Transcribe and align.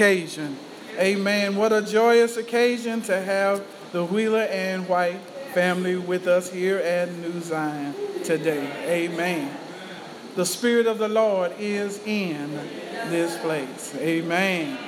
occasion. 0.00 0.56
Amen. 0.98 1.56
What 1.56 1.74
a 1.74 1.82
joyous 1.82 2.38
occasion 2.38 3.02
to 3.02 3.20
have 3.20 3.62
the 3.92 4.02
Wheeler 4.02 4.44
and 4.50 4.88
White 4.88 5.20
family 5.52 5.96
with 5.96 6.26
us 6.26 6.50
here 6.50 6.78
at 6.78 7.12
New 7.16 7.38
Zion 7.42 7.94
today. 8.24 8.66
Amen. 8.86 9.54
The 10.36 10.46
Spirit 10.46 10.86
of 10.86 10.96
the 10.96 11.08
Lord 11.08 11.52
is 11.58 11.98
in 12.06 12.50
this 13.10 13.36
place. 13.42 13.94
Amen. 13.96 14.78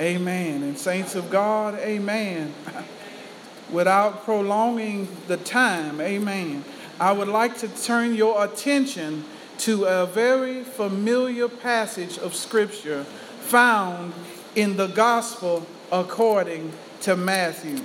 Amen. 0.00 0.64
And 0.64 0.76
saints 0.76 1.14
of 1.14 1.30
God, 1.30 1.76
amen. 1.76 2.52
Without 3.70 4.24
prolonging 4.24 5.06
the 5.28 5.36
time, 5.36 6.00
amen, 6.00 6.64
I 6.98 7.12
would 7.12 7.28
like 7.28 7.58
to 7.58 7.68
turn 7.68 8.16
your 8.16 8.44
attention 8.44 9.24
to 9.58 9.84
a 9.84 10.04
very 10.04 10.64
familiar 10.64 11.48
passage 11.48 12.18
of 12.18 12.34
Scripture 12.34 13.06
found 13.46 14.12
in 14.56 14.76
the 14.76 14.88
Gospel 14.88 15.64
according 15.92 16.72
to 17.02 17.14
Matthew. 17.14 17.78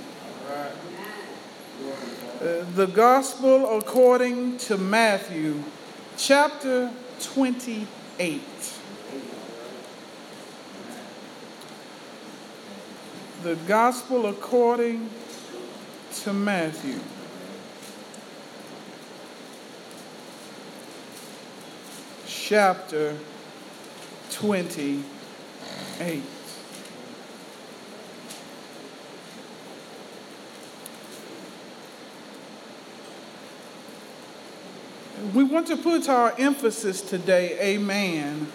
Uh, 2.40 2.64
the 2.74 2.86
Gospel 2.86 3.78
according 3.78 4.58
to 4.58 4.76
Matthew, 4.76 5.62
chapter 6.16 6.90
28. 7.20 8.40
The 13.44 13.54
Gospel 13.68 14.26
according 14.26 15.08
to 16.22 16.32
Matthew. 16.32 16.98
Chapter 22.26 23.16
28. 24.30 25.11
We 35.34 35.44
want 35.44 35.68
to 35.68 35.76
put 35.76 36.08
our 36.08 36.34
emphasis 36.38 37.00
today, 37.00 37.58
amen, 37.60 38.48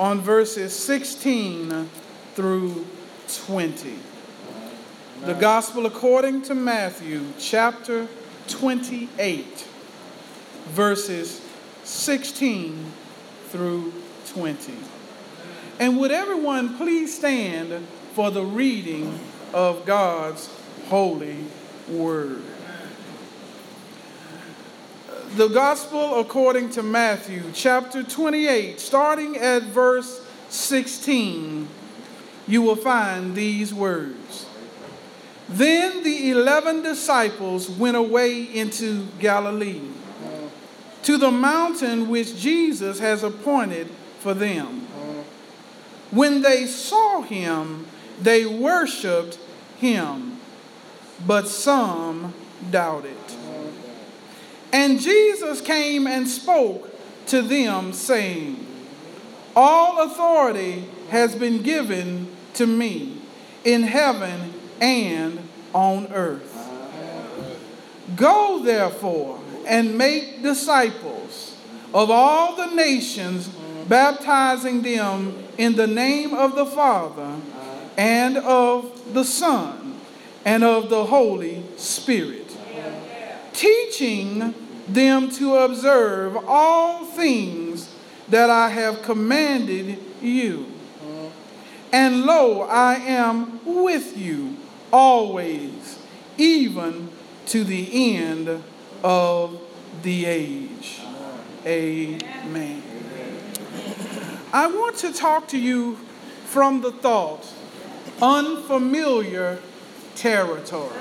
on 0.00 0.20
verses 0.20 0.74
16 0.76 1.90
through 2.34 2.86
20. 3.44 3.98
The 5.24 5.34
Gospel 5.34 5.86
according 5.86 6.42
to 6.42 6.54
Matthew, 6.54 7.22
chapter 7.38 8.08
28, 8.48 9.68
verses 10.70 11.40
16 11.84 12.92
through 13.50 13.92
20. 14.28 14.72
And 15.78 15.98
would 15.98 16.10
everyone 16.10 16.76
please 16.76 17.16
stand 17.16 17.86
for 18.14 18.30
the 18.30 18.44
reading 18.44 19.18
of 19.52 19.84
God's 19.86 20.48
holy 20.88 21.38
word? 21.88 22.42
The 25.36 25.48
Gospel 25.48 26.20
according 26.20 26.70
to 26.70 26.82
Matthew, 26.82 27.42
chapter 27.54 28.02
28, 28.02 28.78
starting 28.78 29.38
at 29.38 29.62
verse 29.62 30.20
16, 30.50 31.66
you 32.46 32.60
will 32.60 32.76
find 32.76 33.34
these 33.34 33.72
words. 33.72 34.46
Then 35.48 36.02
the 36.02 36.30
eleven 36.30 36.82
disciples 36.82 37.70
went 37.70 37.96
away 37.96 38.42
into 38.42 39.06
Galilee, 39.18 39.80
to 41.04 41.16
the 41.16 41.30
mountain 41.30 42.10
which 42.10 42.38
Jesus 42.38 42.98
has 42.98 43.22
appointed 43.22 43.88
for 44.20 44.34
them. 44.34 44.81
When 46.12 46.42
they 46.42 46.66
saw 46.66 47.22
him, 47.22 47.86
they 48.20 48.46
worshiped 48.46 49.38
him, 49.78 50.38
but 51.26 51.48
some 51.48 52.34
doubted. 52.70 53.16
And 54.72 55.00
Jesus 55.00 55.60
came 55.60 56.06
and 56.06 56.28
spoke 56.28 56.88
to 57.26 57.42
them, 57.42 57.92
saying, 57.92 58.66
All 59.56 60.02
authority 60.02 60.84
has 61.10 61.34
been 61.34 61.62
given 61.62 62.28
to 62.54 62.66
me 62.66 63.18
in 63.64 63.82
heaven 63.82 64.52
and 64.80 65.38
on 65.72 66.12
earth. 66.12 66.48
Go 68.16 68.62
therefore 68.62 69.40
and 69.66 69.96
make 69.96 70.42
disciples 70.42 71.56
of 71.94 72.10
all 72.10 72.56
the 72.56 72.74
nations, 72.74 73.48
baptizing 73.88 74.82
them 74.82 75.42
in 75.58 75.76
the 75.76 75.86
name 75.86 76.34
of 76.34 76.54
the 76.54 76.66
Father 76.66 77.36
and 77.96 78.36
of 78.38 79.14
the 79.14 79.24
Son 79.24 80.00
and 80.44 80.64
of 80.64 80.90
the 80.90 81.06
Holy 81.06 81.62
Spirit, 81.76 82.56
teaching 83.52 84.54
them 84.88 85.30
to 85.30 85.56
observe 85.56 86.36
all 86.48 87.04
things 87.04 87.94
that 88.28 88.50
I 88.50 88.70
have 88.70 89.02
commanded 89.02 89.98
you. 90.20 90.66
And 91.92 92.24
lo, 92.24 92.62
I 92.62 92.94
am 92.94 93.60
with 93.64 94.16
you 94.16 94.56
always, 94.90 95.98
even 96.38 97.10
to 97.46 97.64
the 97.64 98.16
end 98.16 98.62
of 99.04 99.60
the 100.02 100.24
age. 100.24 101.00
Amen. 101.66 102.91
I 104.52 104.66
want 104.66 104.98
to 104.98 105.14
talk 105.14 105.48
to 105.48 105.58
you 105.58 105.96
from 106.44 106.82
the 106.82 106.92
thought 106.92 107.50
unfamiliar 108.20 109.58
territory. 110.14 110.94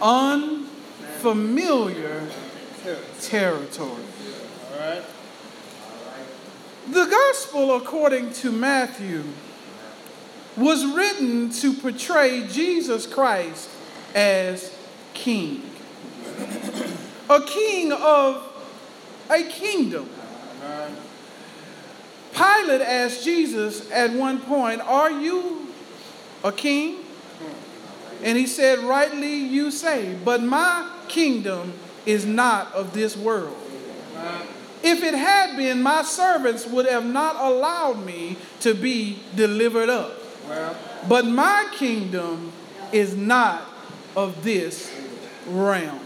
Unfamiliar 0.00 2.28
territory. 3.20 4.04
The 6.90 7.06
gospel, 7.06 7.74
according 7.74 8.32
to 8.34 8.52
Matthew, 8.52 9.24
was 10.56 10.86
written 10.86 11.50
to 11.50 11.72
portray 11.72 12.46
Jesus 12.46 13.06
Christ 13.06 13.68
as 14.14 14.72
king. 15.12 15.62
A 17.28 17.40
king 17.40 17.90
of 17.90 18.48
a 19.28 19.42
kingdom. 19.44 20.08
Pilate 22.32 22.80
asked 22.80 23.24
Jesus 23.24 23.90
at 23.92 24.12
one 24.12 24.40
point, 24.40 24.80
Are 24.80 25.10
you 25.10 25.68
a 26.42 26.50
king? 26.50 26.98
And 28.22 28.38
he 28.38 28.46
said, 28.46 28.78
Rightly 28.80 29.34
you 29.36 29.70
say, 29.70 30.16
but 30.24 30.42
my 30.42 30.90
kingdom 31.08 31.74
is 32.06 32.26
not 32.26 32.72
of 32.72 32.92
this 32.92 33.16
world. 33.16 33.56
If 34.82 35.02
it 35.02 35.14
had 35.14 35.56
been, 35.56 35.82
my 35.82 36.02
servants 36.02 36.66
would 36.66 36.86
have 36.86 37.06
not 37.06 37.36
allowed 37.36 38.04
me 38.04 38.36
to 38.60 38.74
be 38.74 39.20
delivered 39.34 39.88
up. 39.88 40.12
But 41.08 41.26
my 41.26 41.68
kingdom 41.72 42.52
is 42.92 43.16
not 43.16 43.62
of 44.16 44.44
this 44.44 44.92
realm. 45.46 46.00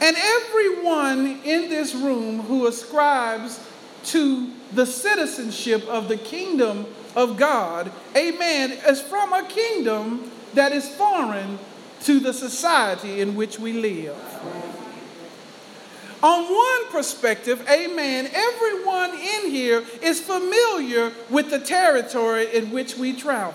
And 0.00 0.16
everyone 0.16 1.40
in 1.44 1.68
this 1.68 1.94
room 1.94 2.40
who 2.40 2.66
ascribes 2.66 3.60
to 4.04 4.50
the 4.72 4.86
citizenship 4.86 5.86
of 5.88 6.08
the 6.08 6.16
kingdom 6.16 6.86
of 7.14 7.36
God, 7.36 7.90
amen, 8.14 8.72
is 8.86 9.00
from 9.00 9.32
a 9.32 9.46
kingdom 9.48 10.30
that 10.54 10.72
is 10.72 10.88
foreign 10.88 11.58
to 12.02 12.20
the 12.20 12.32
society 12.32 13.20
in 13.20 13.34
which 13.34 13.58
we 13.58 13.72
live. 13.72 14.16
On 16.22 16.44
one 16.44 16.90
perspective, 16.90 17.64
amen, 17.70 18.30
everyone 18.32 19.10
in 19.10 19.50
here 19.50 19.84
is 20.02 20.20
familiar 20.20 21.12
with 21.30 21.50
the 21.50 21.58
territory 21.58 22.54
in 22.54 22.70
which 22.70 22.96
we 22.96 23.12
travel. 23.12 23.54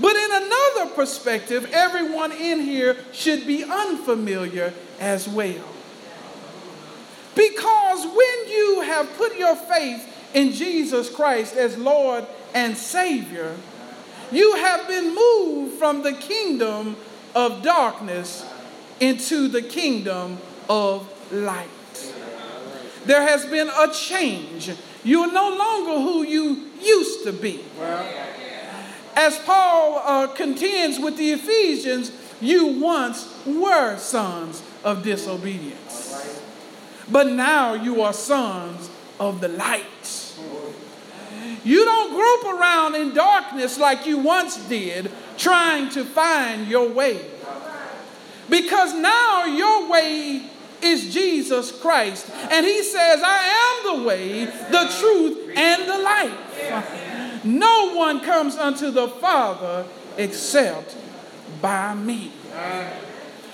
But 0.00 0.14
in 0.14 0.30
another 0.32 0.94
perspective, 0.94 1.70
everyone 1.72 2.30
in 2.32 2.60
here 2.60 2.96
should 3.12 3.46
be 3.46 3.64
unfamiliar 3.64 4.72
as 5.00 5.28
well. 5.28 5.64
Because 7.34 8.04
when 8.04 8.50
you 8.50 8.80
have 8.82 9.16
put 9.16 9.38
your 9.38 9.54
faith 9.54 10.04
in 10.34 10.52
Jesus 10.52 11.08
Christ 11.08 11.56
as 11.56 11.78
Lord 11.78 12.26
and 12.54 12.76
Savior, 12.76 13.54
you 14.32 14.56
have 14.56 14.88
been 14.88 15.14
moved 15.14 15.78
from 15.78 16.02
the 16.02 16.12
kingdom 16.12 16.96
of 17.34 17.62
darkness 17.62 18.44
into 19.00 19.48
the 19.48 19.62
kingdom 19.62 20.38
of 20.68 21.08
light. 21.32 21.68
There 23.06 23.22
has 23.22 23.46
been 23.46 23.68
a 23.68 23.92
change. 23.92 24.70
You 25.04 25.22
are 25.22 25.32
no 25.32 25.56
longer 25.56 25.92
who 25.92 26.24
you 26.24 26.68
used 26.80 27.24
to 27.24 27.32
be. 27.32 27.64
As 29.14 29.38
Paul 29.38 30.02
uh, 30.04 30.26
contends 30.28 30.98
with 30.98 31.16
the 31.16 31.30
Ephesians, 31.30 32.12
you 32.40 32.66
once 32.80 33.32
were 33.46 33.96
sons 33.96 34.62
of 34.84 35.02
disobedience. 35.02 36.14
But 37.10 37.28
now 37.28 37.74
you 37.74 38.02
are 38.02 38.12
sons 38.12 38.90
of 39.18 39.40
the 39.40 39.48
light. 39.48 39.84
You 41.64 41.84
don't 41.84 42.14
grope 42.14 42.54
around 42.54 42.94
in 42.94 43.14
darkness 43.14 43.78
like 43.78 44.06
you 44.06 44.18
once 44.18 44.56
did, 44.68 45.10
trying 45.36 45.90
to 45.90 46.04
find 46.04 46.68
your 46.68 46.88
way. 46.88 47.20
Because 48.48 48.94
now 48.94 49.44
your 49.44 49.88
way 49.88 50.42
is 50.80 51.12
Jesus 51.12 51.72
Christ. 51.80 52.30
And 52.50 52.64
he 52.64 52.82
says, 52.82 53.20
I 53.22 53.82
am 53.86 53.98
the 53.98 54.04
way, 54.04 54.44
the 54.44 54.94
truth, 54.98 55.50
and 55.56 55.82
the 55.88 55.98
life. 55.98 57.44
No 57.44 57.94
one 57.94 58.20
comes 58.20 58.56
unto 58.56 58.90
the 58.90 59.08
Father 59.08 59.84
except 60.16 60.96
by 61.60 61.94
me. 61.94 62.32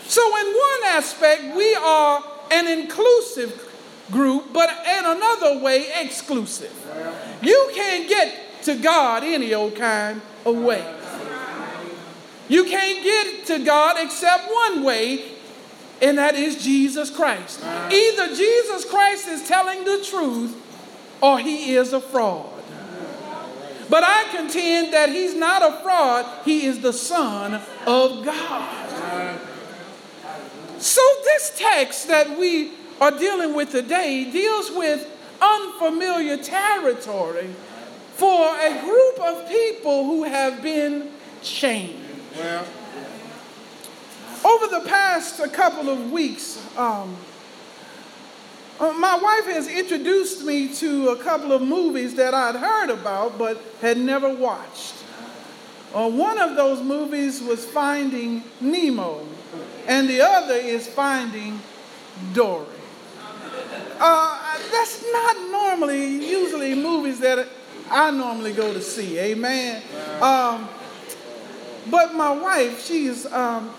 So, 0.07 0.23
in 0.37 0.47
one 0.47 0.85
aspect, 0.87 1.57
we 1.57 1.75
are 1.75 2.23
an 2.51 2.67
inclusive 2.67 3.71
group, 4.11 4.53
but 4.53 4.69
in 4.69 5.05
another 5.05 5.59
way, 5.59 5.87
exclusive. 6.01 6.73
You 7.43 7.71
can't 7.75 8.09
get 8.09 8.63
to 8.65 8.77
God 8.77 9.25
any 9.25 9.55
old 9.55 9.77
kind 9.77 10.21
of 10.45 10.57
way. 10.57 10.95
You 12.49 12.65
can't 12.65 13.03
get 13.03 13.47
to 13.47 13.65
God 13.65 13.97
except 13.99 14.53
one 14.53 14.85
way, 14.85 15.33
and 16.03 16.19
that 16.19 16.35
is 16.35 16.63
Jesus 16.63 17.09
Christ. 17.11 17.63
Either 17.63 18.29
Jesus 18.35 18.85
Christ 18.85 19.29
is 19.29 19.49
telling 19.49 19.85
the 19.85 20.05
truth 20.05 20.61
or 21.23 21.39
he 21.39 21.75
is 21.75 21.95
a 21.95 22.01
fraud. 22.01 22.51
But 23.89 24.03
I 24.05 24.25
contend 24.35 24.93
that 24.93 25.09
he's 25.09 25.35
not 25.35 25.63
a 25.63 25.83
fraud, 25.83 26.27
he 26.45 26.67
is 26.67 26.81
the 26.81 26.93
Son 26.93 27.61
of 27.87 28.25
God. 28.25 29.41
So, 30.85 31.01
this 31.25 31.59
text 31.59 32.09
that 32.09 32.39
we 32.39 32.73
are 33.01 33.11
dealing 33.11 33.55
with 33.55 33.71
today 33.71 34.31
deals 34.31 34.71
with 34.71 35.11
unfamiliar 35.41 36.37
territory 36.37 37.49
for 38.17 38.55
a 38.61 38.83
group 38.83 39.19
of 39.19 39.49
people 39.49 40.05
who 40.05 40.25
have 40.25 40.63
been 40.63 41.11
chained. 41.43 42.05
Well, 42.37 42.67
over 44.45 44.67
the 44.67 44.87
past 44.87 45.41
a 45.41 45.49
couple 45.49 45.89
of 45.89 46.13
weeks, 46.13 46.63
um, 46.77 47.17
uh, 48.79 48.93
my 48.93 49.17
wife 49.17 49.47
has 49.55 49.67
introduced 49.67 50.45
me 50.45 50.69
to 50.75 51.09
a 51.09 51.17
couple 51.17 51.53
of 51.53 51.63
movies 51.63 52.15
that 52.17 52.35
I'd 52.35 52.57
heard 52.57 52.91
about 52.91 53.39
but 53.39 53.59
had 53.81 53.97
never 53.97 54.29
watched. 54.29 54.93
Uh, 55.95 56.11
one 56.11 56.37
of 56.39 56.57
those 56.57 56.83
movies 56.83 57.41
was 57.41 57.65
Finding 57.65 58.45
Nemo, 58.61 59.27
and 59.87 60.09
the 60.09 60.21
other 60.21 60.55
is 60.55 60.87
Finding 60.87 61.61
Dory. 62.33 62.67
Uh, 63.99 64.59
that's 64.71 65.05
not 65.13 65.37
normally, 65.51 66.27
usually 66.27 66.75
movies 66.75 67.21
that 67.21 67.47
I 67.91 68.11
normally 68.11 68.53
go 68.53 68.73
to 68.73 68.81
see, 68.81 69.19
amen. 69.19 69.83
Um, 70.21 70.69
but 71.91 72.15
my 72.15 72.33
wife, 72.33 72.85
she's 72.85 73.27
um, 73.27 73.75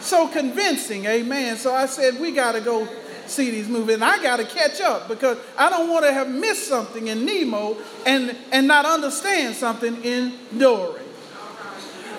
so 0.00 0.28
convincing, 0.28 1.04
amen. 1.04 1.56
So 1.56 1.74
I 1.74 1.86
said, 1.86 2.18
we 2.18 2.32
got 2.32 2.52
to 2.52 2.60
go 2.60 2.88
see 3.26 3.50
these 3.50 3.68
movies. 3.68 3.94
And 3.94 4.04
I 4.04 4.22
got 4.22 4.38
to 4.38 4.44
catch 4.44 4.80
up 4.80 5.08
because 5.08 5.38
I 5.56 5.70
don't 5.70 5.90
want 5.90 6.04
to 6.04 6.12
have 6.12 6.28
missed 6.28 6.68
something 6.68 7.06
in 7.08 7.24
Nemo 7.24 7.76
and, 8.06 8.36
and 8.50 8.66
not 8.66 8.84
understand 8.84 9.54
something 9.54 10.02
in 10.04 10.32
Dory. 10.56 11.01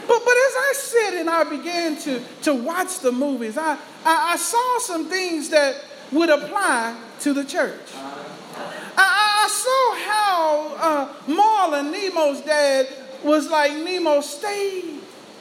But, 0.07 0.25
but 0.25 0.33
as 0.33 0.53
I 0.55 0.73
sit 0.75 1.13
and 1.15 1.29
I 1.29 1.43
began 1.43 1.97
to, 2.01 2.21
to 2.43 2.53
watch 2.53 2.99
the 2.99 3.11
movies, 3.11 3.57
I, 3.57 3.77
I, 4.05 4.33
I 4.33 4.35
saw 4.37 4.79
some 4.79 5.05
things 5.05 5.49
that 5.49 5.75
would 6.11 6.29
apply 6.29 6.97
to 7.21 7.33
the 7.33 7.43
church. 7.43 7.81
I, 8.95 9.45
I 9.45 9.47
saw 9.47 9.95
how 10.09 10.75
uh, 10.77 11.13
Marlin, 11.27 11.91
Nemo's 11.91 12.41
dad, 12.41 12.87
was 13.23 13.49
like, 13.49 13.73
Nemo, 13.73 14.21
stay 14.21 14.83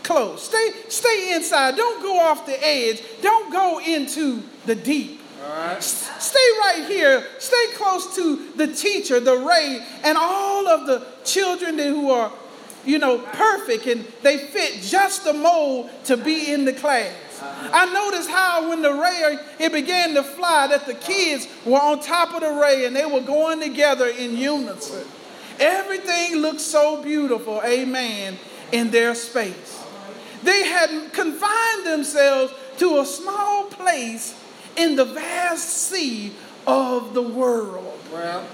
close. 0.03 0.44
Stay, 0.44 0.70
stay 0.88 1.35
inside. 1.35 1.76
Don't 1.76 2.03
go 2.03 2.19
off 2.19 2.47
the 2.47 2.65
edge. 2.65 3.03
Don't 3.20 3.53
go 3.53 3.81
into 3.81 4.43
the 4.67 4.75
deep. 4.75 5.20
Stay 5.81 6.38
right 6.61 6.85
here. 6.87 7.26
Stay 7.38 7.67
close 7.75 8.15
to 8.15 8.53
the 8.56 8.69
teacher, 8.69 9.19
the 9.20 9.37
ray, 9.37 9.85
and 10.05 10.17
all 10.17 10.69
of 10.69 10.87
the 10.87 11.05
children 11.25 11.79
who 11.79 12.11
are, 12.11 12.32
you 12.84 12.99
know, 12.99 13.19
perfect 13.19 13.87
and 13.87 14.05
they 14.23 14.38
fit 14.38 14.82
just 14.82 15.25
the 15.25 15.32
mold 15.32 15.90
to 16.05 16.17
be 16.17 16.52
in 16.52 16.64
the 16.64 16.73
class. 16.73 17.14
I 17.43 17.93
noticed 17.93 18.31
how 18.31 18.69
when 18.69 18.82
the 18.82 18.93
ray 18.93 19.38
it 19.58 19.73
began 19.73 20.14
to 20.14 20.23
fly, 20.23 20.69
that 20.69 20.87
the 20.87 20.94
kids 20.94 21.49
were 21.64 21.81
on 21.81 22.00
top 22.00 22.34
of 22.34 22.40
the 22.40 22.61
ray 22.61 22.84
and 22.87 22.94
they 22.94 23.06
were 23.06 23.20
going 23.20 23.61
together 23.61 24.06
in 24.06 24.37
unison. 24.37 25.06
Everything 25.58 26.37
looked 26.37 26.61
so 26.61 27.02
beautiful, 27.02 27.61
amen, 27.64 28.38
in 28.73 28.90
their 28.90 29.14
space. 29.14 29.84
They 30.43 30.64
had 30.64 31.12
confined 31.12 31.87
themselves 31.87 32.52
to 32.79 33.00
a 33.00 33.06
small 33.06 33.64
place 33.64 34.38
in 34.76 34.96
the 34.96 35.05
vast 35.05 35.69
sea 35.69 36.32
of 36.67 37.14
the 37.14 37.23
world. 37.23 37.99
Well, 38.12 38.44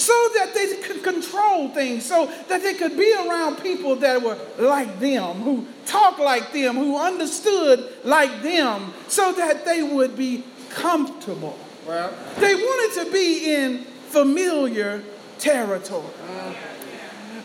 so 0.00 0.30
that 0.34 0.54
they 0.54 0.76
could 0.76 1.02
control 1.02 1.68
things, 1.68 2.06
so 2.06 2.26
that 2.48 2.62
they 2.62 2.74
could 2.74 2.96
be 2.96 3.12
around 3.12 3.56
people 3.56 3.96
that 3.96 4.20
were 4.22 4.38
like 4.58 4.98
them, 4.98 5.36
who 5.36 5.66
talked 5.84 6.18
like 6.18 6.52
them, 6.52 6.76
who 6.76 6.96
understood 6.96 7.92
like 8.04 8.42
them, 8.42 8.92
so 9.08 9.32
that 9.32 9.64
they 9.64 9.82
would 9.82 10.16
be 10.16 10.44
comfortable. 10.70 11.58
Well, 11.86 12.12
they 12.38 12.54
wanted 12.54 13.04
to 13.04 13.12
be 13.12 13.54
in 13.54 13.84
familiar 14.08 15.02
territory. 15.38 16.04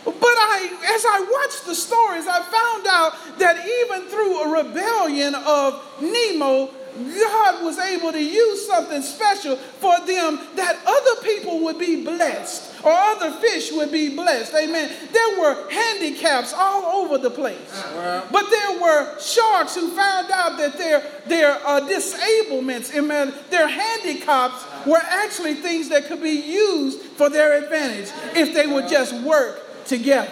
But 0.06 0.16
I, 0.16 0.69
as 0.96 1.04
I 1.04 1.19
watched 1.31 1.66
the 1.66 1.74
stories, 1.74 2.28
I 2.28 2.42
found 2.44 2.86
out 2.88 3.40
that 3.40 3.66
even 3.66 4.08
through 4.08 4.42
a 4.44 4.63
rebellion 4.63 5.34
of 5.34 5.81
Nemo, 6.00 6.69
God 6.95 7.63
was 7.63 7.77
able 7.77 8.12
to 8.12 8.24
use 8.24 8.68
something 8.68 9.01
special 9.01 9.56
for 9.56 9.97
them 10.06 10.39
that 10.56 10.80
other 10.86 11.21
people 11.24 11.63
would 11.65 11.77
be 11.77 12.03
blessed 12.03 12.75
or 12.83 12.92
other 12.92 13.31
fish 13.31 13.71
would 13.71 13.92
be 13.92 14.15
blessed. 14.15 14.53
Amen. 14.53 14.92
There 15.12 15.39
were 15.39 15.69
handicaps 15.69 16.53
all 16.56 17.03
over 17.03 17.18
the 17.18 17.31
place. 17.31 17.83
But 18.31 18.50
there 18.50 18.80
were 18.80 19.19
sharks 19.19 19.75
who 19.75 19.89
found 19.89 20.31
out 20.31 20.57
that 20.57 20.77
their, 20.77 21.03
their 21.25 21.59
uh, 21.65 21.81
disablements, 21.81 22.95
amen, 22.95 23.33
their 23.50 23.68
handicaps 23.68 24.63
were 24.86 25.01
actually 25.03 25.56
things 25.56 25.89
that 25.89 26.06
could 26.06 26.21
be 26.21 26.30
used 26.30 27.01
for 27.01 27.30
their 27.30 27.63
advantage 27.63 28.12
if 28.36 28.53
they 28.53 28.68
would 28.68 28.88
just 28.88 29.13
work 29.24 29.62
together. 29.86 30.31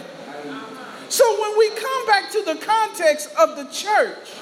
So 1.09 1.41
when 1.41 1.57
we 1.57 1.69
come 1.69 2.05
back 2.07 2.31
to 2.31 2.41
the 2.43 2.55
context 2.55 3.29
of 3.38 3.55
the 3.55 3.65
church, 3.65 4.33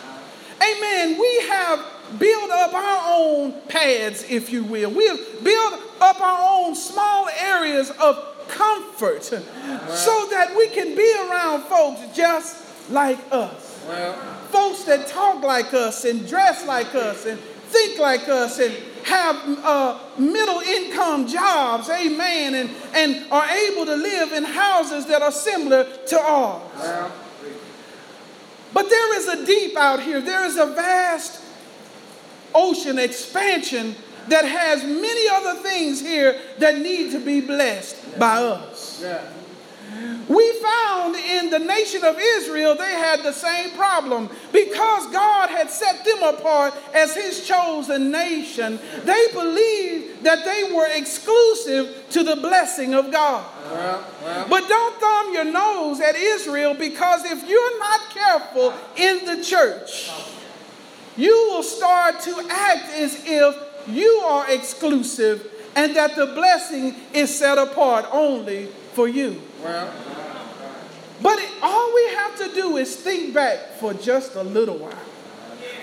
amen, 0.62 1.20
we 1.20 1.48
have 1.50 1.86
build 2.18 2.52
up 2.52 2.74
our 2.74 3.16
own 3.16 3.54
paths, 3.68 4.26
if 4.30 4.52
you 4.52 4.64
will. 4.64 4.92
We 4.92 5.08
have 5.08 5.44
built 5.44 5.80
up 6.00 6.20
our 6.20 6.66
own 6.66 6.76
small 6.76 7.30
areas 7.30 7.92
of 8.02 8.48
comfort 8.48 9.24
so 9.24 10.28
that 10.32 10.54
we 10.58 10.68
can 10.70 10.96
be 10.96 11.14
around 11.30 11.64
folks 11.64 12.02
just 12.16 12.90
like 12.92 13.20
us. 13.32 13.84
Well, 13.88 14.14
folks 14.52 14.84
that 14.84 15.08
talk 15.08 15.44
like 15.44 15.74
us 15.74 16.06
and 16.06 16.28
dress 16.28 16.66
like 16.66 16.94
us 16.94 17.26
and 17.26 17.40
think 17.40 18.00
like 18.00 18.28
us 18.28 18.60
and 18.60 18.76
have 19.06 19.36
uh, 19.64 20.00
middle 20.18 20.60
income 20.60 21.28
jobs, 21.28 21.90
amen, 21.90 22.54
and, 22.56 22.70
and 22.94 23.32
are 23.32 23.48
able 23.48 23.86
to 23.86 23.96
live 23.96 24.34
in 24.34 24.44
houses 24.44 25.08
that 25.08 25.22
are 25.22 25.32
similar 25.32 25.86
to 26.08 26.20
ours. 26.20 26.62
Well, 26.78 27.12
but 28.74 28.90
there 28.90 29.18
is 29.18 29.28
a 29.28 29.46
deep 29.46 29.76
out 29.76 30.02
here, 30.02 30.22
there 30.22 30.46
is 30.46 30.58
a 30.58 30.68
vast 30.68 31.41
ocean 32.54 33.00
expansion 33.00 33.96
that 34.28 34.46
has 34.46 34.84
many 34.84 35.30
other 35.30 35.62
things 35.62 36.00
here 36.00 36.40
that 36.60 36.78
need 36.78 37.12
to 37.12 37.20
be 37.20 37.42
blessed 37.42 38.20
by 38.20 38.38
us. 38.38 39.04
We 40.30 40.54
found 40.54 41.16
in 41.16 41.50
the 41.50 41.60
nation 41.60 42.04
of 42.06 42.18
Israel, 42.18 42.76
they 42.76 42.94
had 42.94 43.24
the 43.24 43.34
same 43.34 43.72
problem. 43.72 44.30
Because 44.54 45.08
God 45.08 45.50
had 45.50 45.70
set 45.70 46.06
them 46.06 46.24
apart 46.24 46.74
as 46.94 47.14
his 47.14 47.46
chosen 47.46 48.12
nation, 48.12 48.80
they 49.04 49.28
believed 49.34 50.24
that 50.24 50.46
they 50.46 50.72
were 50.74 50.88
exclusive 50.88 52.06
to 52.12 52.24
the 52.24 52.38
blessing 52.38 52.94
of 52.94 53.12
God. 53.12 53.46
Well, 53.70 54.06
well. 54.24 54.48
But 54.48 54.70
don't 54.70 55.00
thumb 55.00 55.34
your 55.34 55.46
nose 55.46 56.00
at 56.00 56.16
Israel 56.16 56.74
because 56.76 57.26
if 57.26 57.48
you're 57.50 57.80
not 57.80 58.00
careful 58.12 58.74
in 58.96 59.26
the 59.26 59.44
church, 59.44 60.10
you 61.18 61.50
will 61.52 61.64
start 61.64 62.20
to 62.22 62.48
act 62.50 62.90
as 62.94 63.22
if 63.26 63.56
you 63.88 64.10
are 64.26 64.50
exclusive 64.50 65.48
and 65.76 65.96
that 65.96 66.16
the 66.16 66.28
blessing 66.28 66.96
is 67.14 67.34
set 67.34 67.58
apart 67.58 68.06
only 68.12 68.68
for 68.94 69.08
you. 69.08 69.42
Well, 69.64 69.92
but 71.22 71.38
it, 71.38 71.50
all 71.62 71.94
we 71.94 72.08
have 72.16 72.38
to 72.40 72.54
do 72.54 72.78
is 72.78 72.96
think 72.96 73.34
back 73.34 73.74
for 73.80 73.94
just 73.94 74.36
a 74.36 74.44
little 74.44 74.78
while. 74.78 74.98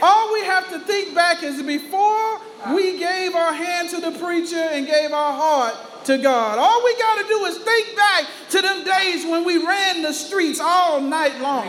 All 0.02 0.32
we 0.32 0.44
have 0.44 0.68
to 0.70 0.80
think 0.80 1.14
back 1.14 1.42
is 1.42 1.62
before 1.62 2.40
we 2.74 2.98
gave 2.98 3.34
our 3.34 3.52
hand 3.52 3.88
to 3.90 4.00
the 4.00 4.12
preacher 4.18 4.56
and 4.56 4.86
gave 4.86 5.12
our 5.12 5.32
heart 5.32 5.74
to 6.08 6.16
God. 6.16 6.58
All 6.58 6.82
we 6.82 6.96
got 6.96 7.20
to 7.20 7.28
do 7.28 7.44
is 7.44 7.58
think 7.58 7.94
back 7.94 8.24
to 8.48 8.62
them 8.62 8.82
days 8.82 9.26
when 9.26 9.44
we 9.44 9.58
ran 9.58 10.00
the 10.00 10.14
streets 10.14 10.58
all 10.58 11.02
night 11.02 11.38
long. 11.38 11.68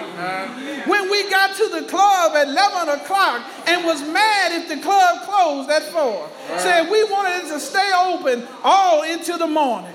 When 0.88 1.12
we 1.12 1.30
got 1.30 1.58
to 1.58 1.68
the 1.68 1.84
club 1.84 2.32
at 2.36 2.48
11 2.48 3.02
o'clock 3.02 3.46
and 3.68 3.86
was 3.86 4.02
mad 4.02 4.54
if 4.54 4.70
the 4.70 4.78
club 4.78 5.24
closed 5.24 5.70
at 5.70 5.84
4. 5.84 6.30
Said 6.58 6.90
we 6.90 7.04
wanted 7.04 7.46
it 7.46 7.50
to 7.50 7.60
stay 7.60 7.92
open 7.94 8.48
all 8.64 9.04
into 9.04 9.38
the 9.38 9.48
morning. 9.48 9.94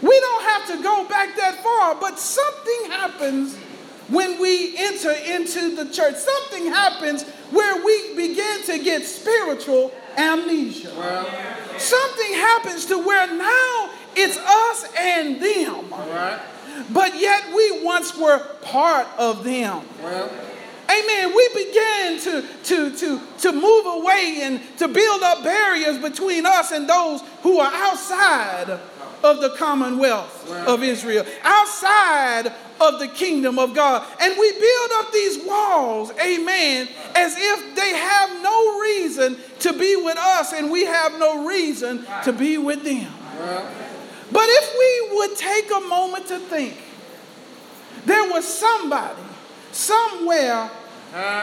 We 0.00 0.18
don't 0.18 0.42
have 0.44 0.66
to 0.68 0.82
go 0.82 1.06
back 1.06 1.36
that 1.36 1.62
far, 1.62 1.96
but 1.96 2.18
something 2.18 2.90
happens 2.90 3.54
when 4.10 4.40
we 4.40 4.76
enter 4.76 5.10
into 5.10 5.76
the 5.76 5.90
church. 5.90 6.16
Something 6.16 6.66
happens 6.66 7.24
where 7.50 7.84
we 7.84 8.14
begin 8.14 8.62
to 8.64 8.78
get 8.78 9.04
spiritual 9.04 9.92
amnesia. 10.16 10.90
Something 11.78 12.32
happens 12.34 12.86
to 12.86 12.98
where 12.98 13.26
now 13.26 13.90
it's 14.16 14.36
us 14.36 14.92
and 14.98 15.40
them. 15.40 15.86
But 16.92 17.18
yet 17.18 17.54
we 17.54 17.84
once 17.84 18.16
were 18.16 18.38
part 18.62 19.06
of 19.18 19.44
them. 19.44 19.82
Amen. 20.90 21.36
We 21.36 21.48
began 21.54 22.18
to, 22.20 22.44
to, 22.64 22.96
to, 22.96 23.20
to 23.38 23.52
move 23.52 23.86
away 23.86 24.40
and 24.42 24.60
to 24.78 24.88
build 24.88 25.22
up 25.22 25.44
barriers 25.44 25.98
between 25.98 26.44
us 26.46 26.72
and 26.72 26.88
those 26.88 27.20
who 27.42 27.60
are 27.60 27.72
outside 27.72 28.80
of 29.22 29.40
the 29.40 29.50
commonwealth 29.50 30.50
of 30.66 30.82
Israel, 30.82 31.24
outside 31.44 32.52
of 32.80 32.98
the 32.98 33.08
kingdom 33.08 33.58
of 33.58 33.74
God. 33.74 34.06
And 34.20 34.34
we 34.38 34.52
build 34.52 34.90
up 34.94 35.12
these 35.12 35.44
walls, 35.44 36.12
amen, 36.12 36.88
as 37.14 37.36
if 37.36 37.76
they 37.76 37.90
have 37.90 38.42
no 38.42 38.80
reason 38.80 39.36
to 39.60 39.72
be 39.72 39.96
with 39.96 40.16
us 40.16 40.52
and 40.52 40.70
we 40.70 40.84
have 40.84 41.18
no 41.18 41.46
reason 41.46 42.06
to 42.24 42.32
be 42.32 42.58
with 42.58 42.82
them. 42.82 43.12
But 44.32 44.44
if 44.46 44.74
we 44.78 45.16
would 45.16 45.36
take 45.36 45.70
a 45.70 45.80
moment 45.80 46.26
to 46.28 46.38
think, 46.38 46.76
there 48.06 48.30
was 48.30 48.46
somebody 48.46 49.22
somewhere 49.72 50.70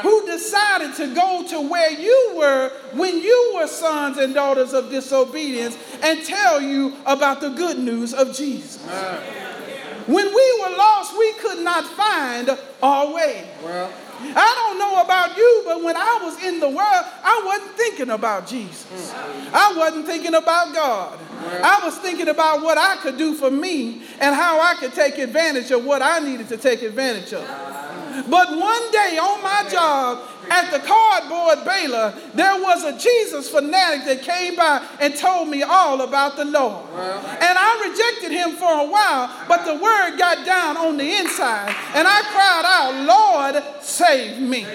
who 0.01 0.25
decided 0.25 0.96
to 0.96 1.13
go 1.13 1.46
to 1.50 1.70
where 1.70 1.91
you 1.91 2.34
were 2.36 2.72
when 2.94 3.20
you 3.22 3.51
were 3.56 3.67
sons 3.67 4.17
and 4.17 4.34
daughters 4.34 4.74
of 4.74 4.89
disobedience 4.89 5.77
and 6.01 6.24
tell 6.24 6.62
you 6.62 6.96
about 7.06 7.41
the 7.41 7.50
good 7.50 7.77
news 7.77 8.13
of 8.13 8.34
Jesus. 8.34 8.82
When 10.08 10.26
we 10.26 10.62
were 10.62 10.76
lost, 10.78 11.18
we 11.18 11.34
could 11.34 11.60
not 11.64 11.86
find 11.86 12.58
our 12.82 13.14
way. 13.14 13.48
Well, 13.64 13.92
I 14.20 14.54
don't 14.56 14.80
know 14.80 15.02
about 15.04 15.38
you, 15.38 15.64
but 15.66 15.84
when 15.84 15.96
I 15.96 16.20
was 16.24 16.44
in 16.44 16.60
the 16.60 16.70
world, 16.70 17.06
I 17.24 17.44
wasn't 17.46 17.78
thinking 17.78 18.10
about 18.10 18.48
Jesus. 18.48 18.86
Mm-hmm. 18.86 19.56
I 19.56 19.74
wasn't 19.78 20.06
thinking 20.06 20.34
about 20.34 20.74
God. 20.74 21.20
I 21.64 21.82
was 21.84 21.98
thinking 22.00 22.28
about 22.28 22.62
what 22.62 22.78
I 22.78 22.96
could 22.98 23.18
do 23.18 23.36
for 23.36 23.52
me 23.52 24.02
and 24.20 24.36
how 24.36 24.60
I 24.60 24.76
could 24.76 24.94
take 24.94 25.18
advantage 25.18 25.72
of 25.72 25.86
what 25.86 26.02
I 26.02 26.20
needed 26.20 26.50
to 26.50 26.58
take 26.58 26.82
advantage 26.82 27.34
of. 27.34 27.44
But 28.29 28.50
one 28.50 28.91
day 28.91 29.17
on 29.17 29.43
my 29.43 29.67
job 29.69 30.27
at 30.50 30.71
the 30.71 30.79
cardboard 30.79 31.65
baler, 31.65 32.13
there 32.33 32.62
was 32.62 32.83
a 32.83 32.97
Jesus 32.97 33.50
fanatic 33.50 34.05
that 34.05 34.21
came 34.21 34.55
by 34.55 34.86
and 35.00 35.15
told 35.15 35.50
me 35.50 35.63
all 35.63 36.01
about 36.01 36.36
the 36.36 36.45
Lord. 36.45 36.86
And 36.93 37.57
I 37.57 37.89
rejected 37.89 38.31
him 38.31 38.55
for 38.55 38.71
a 38.71 38.88
while, 38.89 39.29
but 39.47 39.65
the 39.65 39.75
word 39.75 40.17
got 40.17 40.45
down 40.45 40.77
on 40.77 40.97
the 40.97 41.15
inside. 41.15 41.75
And 41.93 42.07
I 42.07 42.21
cried 42.31 42.63
out, 42.65 43.05
Lord, 43.05 43.83
save 43.83 44.39
me. 44.39 44.65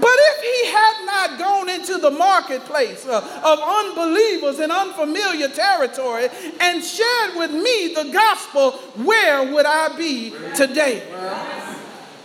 But 0.00 0.14
if 0.14 0.42
he 0.42 0.72
had 0.72 1.04
not 1.04 1.38
gone 1.38 1.68
into 1.68 1.98
the 1.98 2.10
marketplace 2.10 3.06
uh, 3.06 3.18
of 3.44 3.60
unbelievers 3.60 4.58
in 4.58 4.70
unfamiliar 4.70 5.48
territory 5.48 6.28
and 6.60 6.82
shared 6.82 7.36
with 7.36 7.52
me 7.52 7.92
the 7.94 8.10
gospel, 8.10 8.72
where 9.04 9.52
would 9.52 9.66
I 9.66 9.94
be 9.96 10.32
today? 10.56 11.02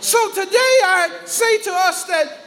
So 0.00 0.30
today 0.30 0.46
I 0.84 1.20
say 1.24 1.58
to 1.62 1.72
us 1.72 2.04
that 2.04 2.38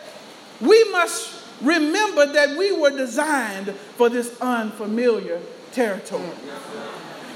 we 0.62 0.84
must 0.92 1.44
remember 1.62 2.26
that 2.34 2.58
we 2.58 2.72
were 2.72 2.92
designed 2.92 3.72
for 3.98 4.10
this 4.10 4.40
unfamiliar 4.40 5.42
territory. 5.72 6.24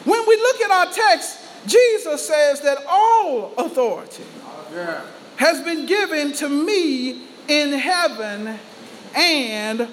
When 0.05 0.27
we 0.27 0.35
look 0.37 0.61
at 0.61 0.71
our 0.71 0.93
text, 0.93 1.39
Jesus 1.67 2.27
says 2.27 2.61
that 2.61 2.77
all 2.87 3.53
authority 3.57 4.23
has 5.37 5.61
been 5.61 5.85
given 5.85 6.31
to 6.33 6.49
me 6.49 7.23
in 7.47 7.73
heaven 7.73 8.59
and 9.15 9.87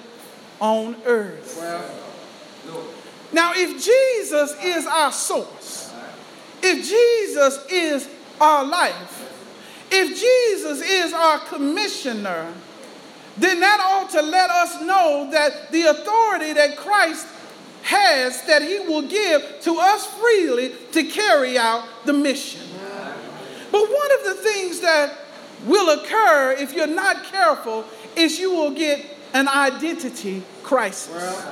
on 0.59 0.95
earth. 1.05 1.59
Now, 3.33 3.51
if 3.55 3.83
Jesus 3.83 4.55
is 4.63 4.85
our 4.85 5.11
source, 5.11 5.91
if 6.61 6.87
Jesus 6.87 7.65
is 7.69 8.07
our 8.39 8.63
life, 8.63 9.22
if 9.95 10.19
Jesus 10.19 10.81
is 10.81 11.13
our 11.13 11.37
commissioner, 11.39 12.51
then 13.37 13.59
that 13.59 13.79
ought 13.79 14.09
to 14.09 14.21
let 14.23 14.49
us 14.49 14.81
know 14.81 15.29
that 15.31 15.71
the 15.71 15.83
authority 15.83 16.53
that 16.53 16.77
Christ 16.77 17.27
has, 17.83 18.41
that 18.47 18.63
he 18.63 18.79
will 18.79 19.03
give 19.03 19.59
to 19.61 19.77
us 19.79 20.07
freely 20.07 20.73
to 20.93 21.03
carry 21.03 21.59
out 21.59 21.87
the 22.05 22.13
mission. 22.13 22.61
But 23.71 23.81
one 23.81 24.11
of 24.19 24.25
the 24.25 24.33
things 24.35 24.79
that 24.81 25.13
will 25.65 25.99
occur 25.99 26.55
if 26.59 26.73
you're 26.73 26.87
not 26.87 27.23
careful 27.25 27.85
is 28.15 28.39
you 28.39 28.51
will 28.51 28.71
get 28.71 29.05
an 29.33 29.47
identity 29.47 30.41
crisis. 30.63 31.45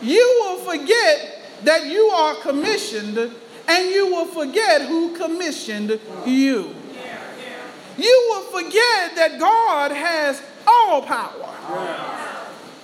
You 0.00 0.38
will 0.40 0.58
forget 0.64 1.42
that 1.64 1.86
you 1.86 2.06
are 2.06 2.36
commissioned 2.36 3.18
and 3.68 3.90
you 3.90 4.06
will 4.06 4.26
forget 4.26 4.82
who 4.82 5.14
commissioned 5.16 6.00
you 6.26 6.74
you 7.98 8.26
will 8.30 8.62
forget 8.62 9.16
that 9.16 9.38
God 9.38 9.92
has 9.92 10.42
all 10.66 11.02
power. 11.02 11.46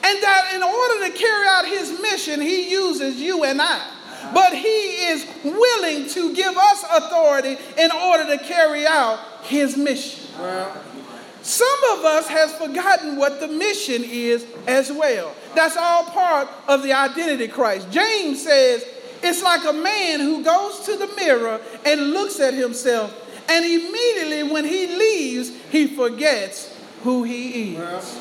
And 0.04 0.22
that 0.22 0.52
in 0.54 0.62
order 0.62 1.10
to 1.10 1.18
carry 1.18 1.46
out 1.48 1.66
his 1.66 2.00
mission, 2.00 2.40
he 2.40 2.70
uses 2.70 3.16
you 3.16 3.44
and 3.44 3.60
I. 3.60 3.92
But 4.32 4.54
he 4.54 4.68
is 5.08 5.26
willing 5.44 6.08
to 6.10 6.34
give 6.34 6.56
us 6.56 6.84
authority 6.92 7.56
in 7.78 7.90
order 7.90 8.36
to 8.36 8.38
carry 8.44 8.86
out 8.86 9.18
his 9.42 9.76
mission. 9.76 10.25
Some 11.42 11.84
of 11.92 12.04
us 12.04 12.26
has 12.28 12.52
forgotten 12.54 13.16
what 13.16 13.38
the 13.38 13.46
mission 13.46 14.02
is 14.04 14.44
as 14.66 14.90
well. 14.90 15.34
That's 15.54 15.76
all 15.76 16.04
part 16.04 16.48
of 16.66 16.82
the 16.82 16.92
identity 16.92 17.46
Christ. 17.46 17.90
James 17.90 18.42
says 18.42 18.84
it's 19.22 19.42
like 19.42 19.64
a 19.64 19.72
man 19.72 20.20
who 20.20 20.42
goes 20.42 20.80
to 20.86 20.96
the 20.96 21.06
mirror 21.14 21.60
and 21.84 22.10
looks 22.10 22.40
at 22.40 22.52
himself 22.52 23.14
and 23.49 23.65
immediately 23.65 24.43
when 24.45 24.65
he 24.65 24.87
leaves, 24.87 25.50
he 25.71 25.87
forgets 25.87 26.76
who 27.03 27.23
he 27.23 27.76
is. 27.76 28.19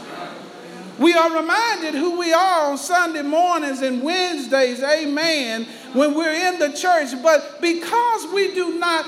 We 0.98 1.14
are 1.14 1.36
reminded 1.36 1.96
who 1.96 2.18
we 2.18 2.32
are 2.32 2.72
on 2.72 2.78
Sunday 2.78 3.22
mornings 3.22 3.82
and 3.82 4.02
Wednesdays, 4.02 4.82
amen, 4.82 5.66
when 5.94 6.14
we're 6.14 6.32
in 6.32 6.60
the 6.60 6.72
church. 6.72 7.10
But 7.22 7.60
because 7.60 8.28
we 8.34 8.54
do 8.54 8.80
not 8.80 9.06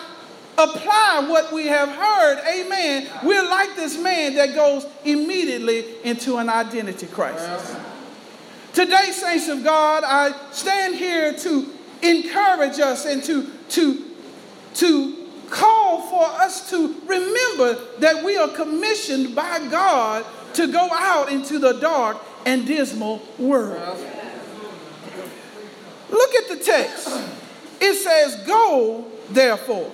apply 0.58 1.26
what 1.30 1.54
we 1.54 1.68
have 1.68 1.90
heard, 1.90 2.40
amen, 2.46 3.08
we're 3.24 3.48
like 3.48 3.76
this 3.76 3.98
man 3.98 4.36
that 4.36 4.54
goes 4.54 4.86
immediately 5.06 5.86
into 6.04 6.38
an 6.38 6.50
identity 6.50 7.08
crisis. 7.08 7.76
Today, 8.74 9.12
saints 9.12 9.48
of 9.48 9.64
God, 9.64 10.04
I 10.06 10.36
stand 10.52 10.96
here 10.96 11.34
to 11.34 11.74
encourage 12.02 12.80
us 12.80 13.06
and 13.06 13.24
to, 13.24 13.50
to, 13.70 14.06
to 14.76 15.17
call 15.50 16.02
for 16.02 16.24
us 16.42 16.70
to 16.70 16.96
remember 17.06 17.78
that 18.00 18.24
we 18.24 18.38
are 18.38 18.50
commissioned 18.50 19.36
by 19.36 19.68
God 19.70 20.26
to 20.54 20.72
go 20.72 20.90
out 20.92 21.30
into 21.30 21.60
the 21.60 21.74
dark 21.74 22.18
and 22.46 22.66
dismal 22.66 23.22
world. 23.38 23.98
Look 26.10 26.36
at 26.36 26.50
the 26.50 26.64
text. 26.64 27.08
It 27.80 27.94
says, 27.96 28.48
Go, 28.48 29.06
therefore. 29.30 29.92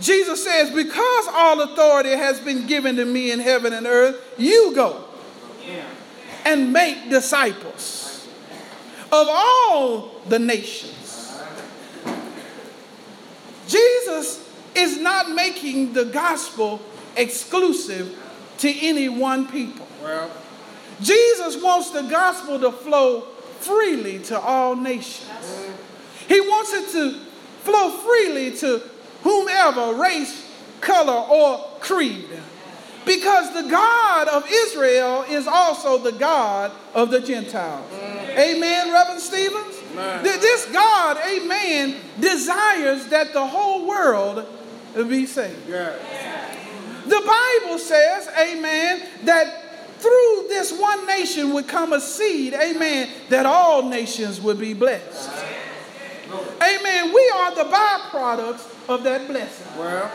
Jesus 0.00 0.44
says, 0.44 0.70
Because 0.70 1.28
all 1.28 1.60
authority 1.60 2.10
has 2.10 2.40
been 2.40 2.66
given 2.66 2.96
to 2.96 3.04
me 3.04 3.30
in 3.30 3.40
heaven 3.40 3.72
and 3.72 3.86
earth, 3.86 4.16
you 4.38 4.72
go 4.74 5.04
and 6.44 6.72
make 6.72 7.08
disciples 7.10 8.26
of 9.12 9.26
all 9.30 10.20
the 10.28 10.38
nations 10.38 11.01
Jesus 13.72 14.48
is 14.74 14.98
not 14.98 15.30
making 15.30 15.92
the 15.92 16.04
gospel 16.04 16.80
exclusive 17.16 18.18
to 18.58 18.70
any 18.80 19.08
one 19.08 19.46
people. 19.48 19.86
Well, 20.02 20.30
Jesus 21.00 21.60
wants 21.62 21.90
the 21.90 22.02
gospel 22.02 22.60
to 22.60 22.70
flow 22.70 23.22
freely 23.60 24.18
to 24.20 24.38
all 24.38 24.76
nations. 24.76 25.28
He 26.28 26.40
wants 26.40 26.72
it 26.72 26.92
to 26.92 27.18
flow 27.62 27.90
freely 27.98 28.56
to 28.58 28.82
whomever, 29.22 29.94
race, 29.94 30.50
color, 30.80 31.12
or 31.12 31.68
creed. 31.80 32.28
Because 33.04 33.52
the 33.52 33.68
God 33.68 34.28
of 34.28 34.46
Israel 34.48 35.24
is 35.28 35.46
also 35.48 35.98
the 35.98 36.12
God 36.12 36.70
of 36.94 37.10
the 37.10 37.20
Gentiles. 37.20 37.90
Mm. 37.90 38.38
Amen, 38.38 38.92
Reverend 38.92 39.20
Stevens? 39.20 39.81
This 39.94 40.66
God, 40.66 41.18
amen, 41.26 41.96
desires 42.18 43.06
that 43.08 43.32
the 43.32 43.46
whole 43.46 43.86
world 43.86 44.46
be 45.08 45.26
saved. 45.26 45.68
Yeah. 45.68 45.94
The 47.06 47.20
Bible 47.20 47.78
says, 47.78 48.28
amen, 48.38 49.02
that 49.24 49.98
through 49.98 50.46
this 50.48 50.72
one 50.78 51.06
nation 51.06 51.52
would 51.52 51.66
come 51.68 51.92
a 51.92 52.00
seed, 52.00 52.54
amen, 52.54 53.08
that 53.28 53.46
all 53.46 53.88
nations 53.88 54.40
would 54.40 54.58
be 54.58 54.74
blessed. 54.74 55.30
Amen. 56.62 57.12
We 57.12 57.32
are 57.34 57.54
the 57.54 57.64
byproducts 57.64 58.88
of 58.88 59.02
that 59.04 59.26
blessing. 59.26 59.78
Well. 59.78 60.10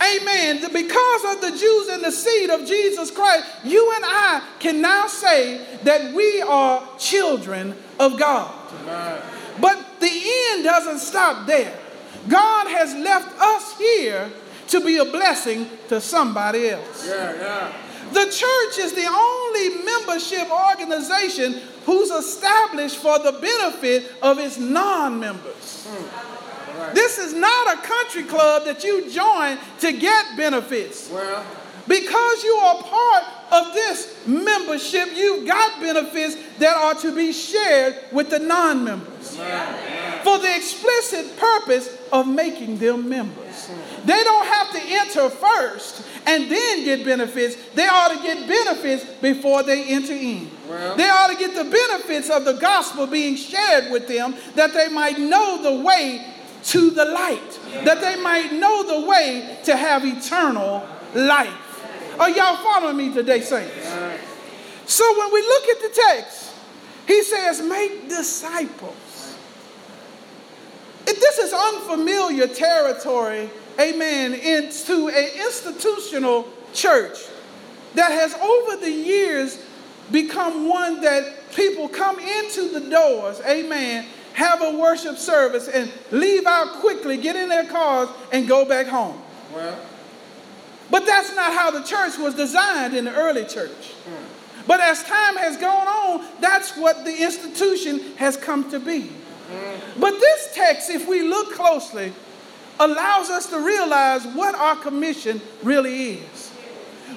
Amen. 0.00 0.60
Because 0.72 1.36
of 1.36 1.40
the 1.40 1.56
Jews 1.56 1.88
and 1.88 2.04
the 2.04 2.12
seed 2.12 2.50
of 2.50 2.66
Jesus 2.66 3.10
Christ, 3.10 3.46
you 3.64 3.92
and 3.94 4.04
I 4.06 4.42
can 4.58 4.80
now 4.80 5.06
say 5.06 5.64
that 5.84 6.14
we 6.14 6.42
are 6.42 6.86
children 6.98 7.74
of 7.98 8.18
God. 8.18 8.52
Amen. 8.82 9.22
But 9.60 10.00
the 10.00 10.22
end 10.50 10.64
doesn't 10.64 10.98
stop 10.98 11.46
there. 11.46 11.76
God 12.28 12.68
has 12.68 12.94
left 12.94 13.40
us 13.40 13.78
here 13.78 14.30
to 14.68 14.80
be 14.84 14.98
a 14.98 15.04
blessing 15.04 15.68
to 15.88 16.00
somebody 16.00 16.68
else. 16.68 17.06
Yeah, 17.06 17.34
yeah. 17.34 17.72
The 18.12 18.24
church 18.24 18.84
is 18.84 18.92
the 18.92 19.06
only 19.06 19.84
membership 19.84 20.48
organization 20.50 21.60
who's 21.84 22.10
established 22.10 22.96
for 22.96 23.18
the 23.18 23.32
benefit 23.32 24.12
of 24.22 24.38
its 24.38 24.58
non 24.58 25.18
members. 25.18 25.88
Mm. 25.88 26.45
Right. 26.78 26.94
This 26.94 27.18
is 27.18 27.32
not 27.32 27.78
a 27.78 27.82
country 27.82 28.24
club 28.24 28.64
that 28.64 28.84
you 28.84 29.10
join 29.10 29.58
to 29.80 29.92
get 29.92 30.36
benefits. 30.36 31.10
Well, 31.10 31.44
because 31.88 32.42
you 32.42 32.54
are 32.54 32.82
part 32.82 33.24
of 33.52 33.72
this 33.72 34.26
membership, 34.26 35.08
you've 35.14 35.46
got 35.46 35.80
benefits 35.80 36.36
that 36.58 36.76
are 36.76 36.94
to 37.00 37.14
be 37.14 37.32
shared 37.32 37.96
with 38.12 38.30
the 38.30 38.40
non 38.40 38.84
members 38.84 39.36
for 40.24 40.38
the 40.38 40.56
explicit 40.56 41.36
purpose 41.38 41.96
of 42.12 42.26
making 42.26 42.78
them 42.78 43.08
members. 43.08 43.70
They 44.04 44.22
don't 44.22 44.46
have 44.46 44.72
to 44.72 44.80
enter 44.84 45.30
first 45.30 46.02
and 46.26 46.50
then 46.50 46.84
get 46.84 47.04
benefits. 47.04 47.56
They 47.74 47.86
ought 47.86 48.16
to 48.16 48.22
get 48.22 48.48
benefits 48.48 49.04
before 49.20 49.62
they 49.62 49.84
enter 49.84 50.12
in. 50.12 50.50
Well, 50.68 50.96
they 50.96 51.08
ought 51.08 51.28
to 51.28 51.36
get 51.36 51.54
the 51.54 51.64
benefits 51.64 52.28
of 52.30 52.44
the 52.44 52.54
gospel 52.54 53.06
being 53.06 53.36
shared 53.36 53.90
with 53.92 54.08
them 54.08 54.34
that 54.56 54.74
they 54.74 54.88
might 54.88 55.18
know 55.18 55.62
the 55.62 55.82
way 55.82 56.24
to 56.66 56.90
the 56.90 57.04
light, 57.04 57.60
that 57.84 58.00
they 58.00 58.20
might 58.20 58.52
know 58.52 59.00
the 59.00 59.06
way 59.06 59.58
to 59.64 59.76
have 59.76 60.04
eternal 60.04 60.86
life. 61.14 62.18
Are 62.18 62.30
y'all 62.30 62.56
following 62.56 62.96
me 62.96 63.12
today, 63.12 63.40
saints? 63.40 63.88
So 64.86 65.18
when 65.18 65.32
we 65.32 65.42
look 65.42 65.64
at 65.64 65.80
the 65.82 66.00
text, 66.08 66.54
he 67.06 67.22
says, 67.22 67.62
make 67.62 68.08
disciples. 68.08 69.36
If 71.06 71.20
this 71.20 71.38
is 71.38 71.52
unfamiliar 71.52 72.48
territory, 72.48 73.48
amen, 73.78 74.34
into 74.34 75.08
an 75.08 75.46
institutional 75.46 76.48
church 76.72 77.18
that 77.94 78.10
has 78.10 78.34
over 78.34 78.76
the 78.76 78.90
years 78.90 79.64
become 80.10 80.68
one 80.68 81.00
that 81.02 81.50
people 81.54 81.88
come 81.88 82.18
into 82.18 82.68
the 82.68 82.90
doors, 82.90 83.40
amen, 83.42 84.06
have 84.36 84.60
a 84.60 84.78
worship 84.78 85.16
service 85.16 85.66
and 85.66 85.90
leave 86.10 86.44
out 86.46 86.74
quickly, 86.80 87.16
get 87.16 87.36
in 87.36 87.48
their 87.48 87.64
cars, 87.64 88.10
and 88.32 88.46
go 88.46 88.66
back 88.66 88.86
home. 88.86 89.18
Well, 89.54 89.78
but 90.90 91.06
that's 91.06 91.34
not 91.34 91.54
how 91.54 91.70
the 91.70 91.82
church 91.82 92.18
was 92.18 92.34
designed 92.34 92.94
in 92.94 93.06
the 93.06 93.14
early 93.14 93.46
church. 93.46 93.94
But 94.66 94.80
as 94.80 95.02
time 95.04 95.36
has 95.36 95.56
gone 95.56 95.86
on, 95.88 96.26
that's 96.40 96.76
what 96.76 97.04
the 97.04 97.22
institution 97.22 98.14
has 98.16 98.36
come 98.36 98.70
to 98.70 98.78
be. 98.78 99.10
But 99.98 100.20
this 100.20 100.54
text, 100.54 100.90
if 100.90 101.08
we 101.08 101.22
look 101.22 101.54
closely, 101.54 102.12
allows 102.78 103.30
us 103.30 103.48
to 103.50 103.60
realize 103.60 104.26
what 104.26 104.54
our 104.54 104.76
commission 104.76 105.40
really 105.62 106.12
is. 106.14 106.52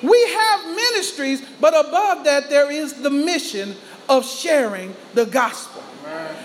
We 0.01 0.25
have 0.29 0.65
ministries, 0.67 1.43
but 1.60 1.73
above 1.73 2.23
that, 2.23 2.49
there 2.49 2.71
is 2.71 2.93
the 2.93 3.10
mission 3.10 3.75
of 4.08 4.25
sharing 4.25 4.95
the 5.15 5.25
gospel. 5.25 5.84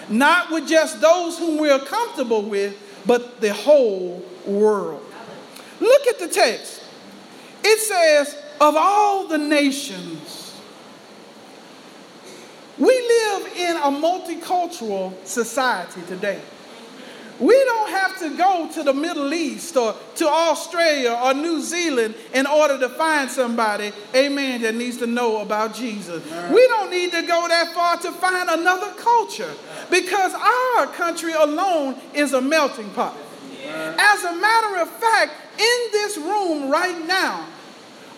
Not 0.08 0.50
with 0.50 0.68
just 0.68 1.00
those 1.00 1.38
whom 1.38 1.58
we 1.58 1.70
are 1.70 1.78
comfortable 1.78 2.42
with, 2.42 2.76
but 3.06 3.40
the 3.40 3.52
whole 3.52 4.24
world. 4.46 5.04
Look 5.80 6.06
at 6.06 6.18
the 6.18 6.28
text. 6.28 6.82
It 7.62 7.80
says, 7.80 8.36
of 8.60 8.76
all 8.76 9.26
the 9.26 9.38
nations, 9.38 10.60
we 12.78 12.86
live 12.86 13.56
in 13.56 13.76
a 13.76 13.90
multicultural 13.90 15.14
society 15.26 16.02
today. 16.08 16.40
We 17.40 17.64
don't 17.64 17.90
have 17.90 18.18
to 18.20 18.36
go 18.36 18.70
to 18.74 18.82
the 18.82 18.92
Middle 18.92 19.32
East 19.34 19.76
or 19.76 19.94
to 20.16 20.28
Australia 20.28 21.12
or 21.12 21.34
New 21.34 21.60
Zealand 21.60 22.14
in 22.32 22.46
order 22.46 22.78
to 22.78 22.88
find 22.88 23.30
somebody, 23.30 23.92
amen, 24.14 24.62
that 24.62 24.74
needs 24.74 24.98
to 24.98 25.06
know 25.06 25.40
about 25.40 25.74
Jesus. 25.74 26.22
We 26.52 26.66
don't 26.68 26.90
need 26.90 27.10
to 27.12 27.22
go 27.22 27.48
that 27.48 27.74
far 27.74 27.96
to 27.98 28.12
find 28.12 28.48
another 28.48 28.92
culture 28.92 29.52
because 29.90 30.32
our 30.34 30.86
country 30.88 31.32
alone 31.32 31.96
is 32.14 32.32
a 32.32 32.40
melting 32.40 32.90
pot. 32.90 33.16
As 33.66 34.24
a 34.24 34.36
matter 34.36 34.76
of 34.76 34.90
fact, 34.90 35.32
in 35.58 35.78
this 35.92 36.16
room 36.18 36.70
right 36.70 37.06
now, 37.06 37.46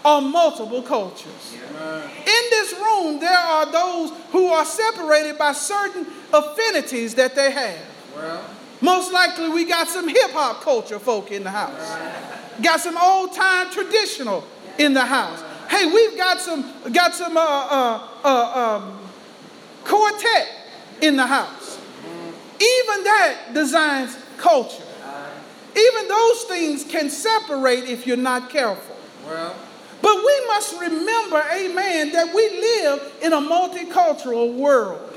are 0.05 0.23
multiple 0.23 0.83
cultures. 0.83 1.55
In 1.55 2.43
this 2.51 2.73
room, 2.75 3.19
there 3.19 3.37
are 3.37 3.71
those 3.73 4.13
who 4.31 4.47
are 4.49 4.65
separated 4.65 5.37
by 5.37 5.53
certain 5.53 6.07
affinities 6.33 7.17
that 7.17 7.35
they 7.35 7.51
have. 7.51 8.56
Most 8.81 9.13
likely, 9.13 9.49
we 9.49 9.65
got 9.65 9.89
some 9.89 10.09
hip 10.09 10.31
hop 10.33 10.63
culture 10.63 10.99
folk 10.99 11.31
in 11.31 11.43
the 11.43 11.51
house, 11.51 11.97
got 12.63 12.81
some 12.81 12.97
old 12.99 13.33
time 13.33 13.71
traditional 13.71 14.45
in 14.79 14.93
the 14.93 15.05
house. 15.05 15.43
Hey, 15.69 15.87
we've 15.87 16.17
got 16.17 16.41
some 16.41 16.73
got 16.93 17.15
some 17.15 17.37
uh, 17.37 17.41
uh, 17.41 18.09
uh, 18.25 18.77
um, 18.77 18.99
quartet 19.85 20.49
in 21.01 21.17
the 21.17 21.27
house. 21.27 21.79
Even 22.59 23.05
that 23.05 23.51
designs 23.53 24.17
culture. 24.37 24.83
Even 25.77 26.09
those 26.09 26.43
things 26.45 26.85
can 26.85 27.11
separate 27.11 27.85
if 27.85 28.07
you're 28.07 28.17
not 28.17 28.49
careful. 28.49 28.97
Well, 29.27 29.55
but 30.01 30.17
we 30.17 30.47
must 30.47 30.81
remember, 30.81 31.43
amen, 31.53 32.13
that 32.13 32.35
we 32.35 32.49
live 32.49 33.13
in 33.23 33.33
a 33.33 33.41
multicultural 33.41 34.55
world. 34.55 35.13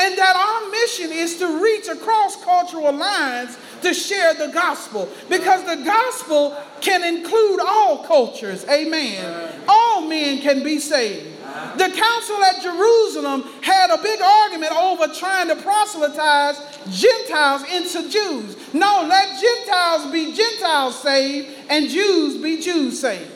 And 0.00 0.16
that 0.16 0.36
our 0.36 0.70
mission 0.70 1.10
is 1.10 1.38
to 1.38 1.62
reach 1.62 1.88
across 1.88 2.42
cultural 2.44 2.92
lines 2.92 3.58
to 3.82 3.92
share 3.92 4.32
the 4.34 4.48
gospel. 4.48 5.08
Because 5.28 5.64
the 5.64 5.82
gospel 5.84 6.56
can 6.80 7.02
include 7.02 7.60
all 7.60 8.04
cultures. 8.04 8.64
Amen. 8.68 9.62
All 9.66 10.02
men 10.02 10.38
can 10.38 10.62
be 10.62 10.78
saved. 10.78 11.34
The 11.76 11.90
council 11.90 12.44
at 12.44 12.62
Jerusalem 12.62 13.42
had 13.62 13.90
a 13.90 14.00
big 14.02 14.20
argument 14.20 14.72
over 14.72 15.08
trying 15.08 15.48
to 15.48 15.56
proselytize 15.56 16.60
Gentiles 16.90 17.62
into 17.72 18.08
Jews. 18.08 18.56
No, 18.72 19.06
let 19.08 19.40
Gentiles 19.40 20.12
be 20.12 20.32
Gentiles 20.32 20.98
saved 21.00 21.48
and 21.68 21.88
Jews 21.88 22.40
be 22.40 22.60
Jews 22.60 23.00
saved. 23.00 23.30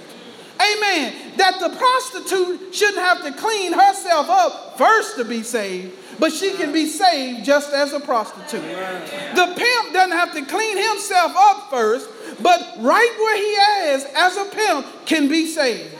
Amen. 0.61 1.15
That 1.37 1.59
the 1.61 1.71
prostitute 1.71 2.75
shouldn't 2.75 2.99
have 2.99 3.23
to 3.25 3.33
clean 3.33 3.73
herself 3.73 4.29
up 4.29 4.79
first 4.79 5.17
to 5.17 5.25
be 5.25 5.43
saved, 5.43 5.93
but 6.19 6.33
she 6.33 6.53
can 6.53 6.73
be 6.73 6.87
saved 6.87 7.45
just 7.45 7.73
as 7.73 7.93
a 7.93 8.01
prostitute. 8.01 8.63
The 8.63 9.55
pimp 9.57 9.93
doesn't 9.93 10.13
have 10.13 10.33
to 10.35 10.45
clean 10.45 10.77
himself 10.77 11.33
up 11.37 11.71
first, 11.71 12.09
but 12.41 12.61
right 12.79 13.15
where 13.19 13.37
he 13.37 13.93
is 13.93 14.07
as 14.15 14.37
a 14.37 14.45
pimp 14.45 15.07
can 15.07 15.29
be 15.29 15.47
saved. 15.47 15.93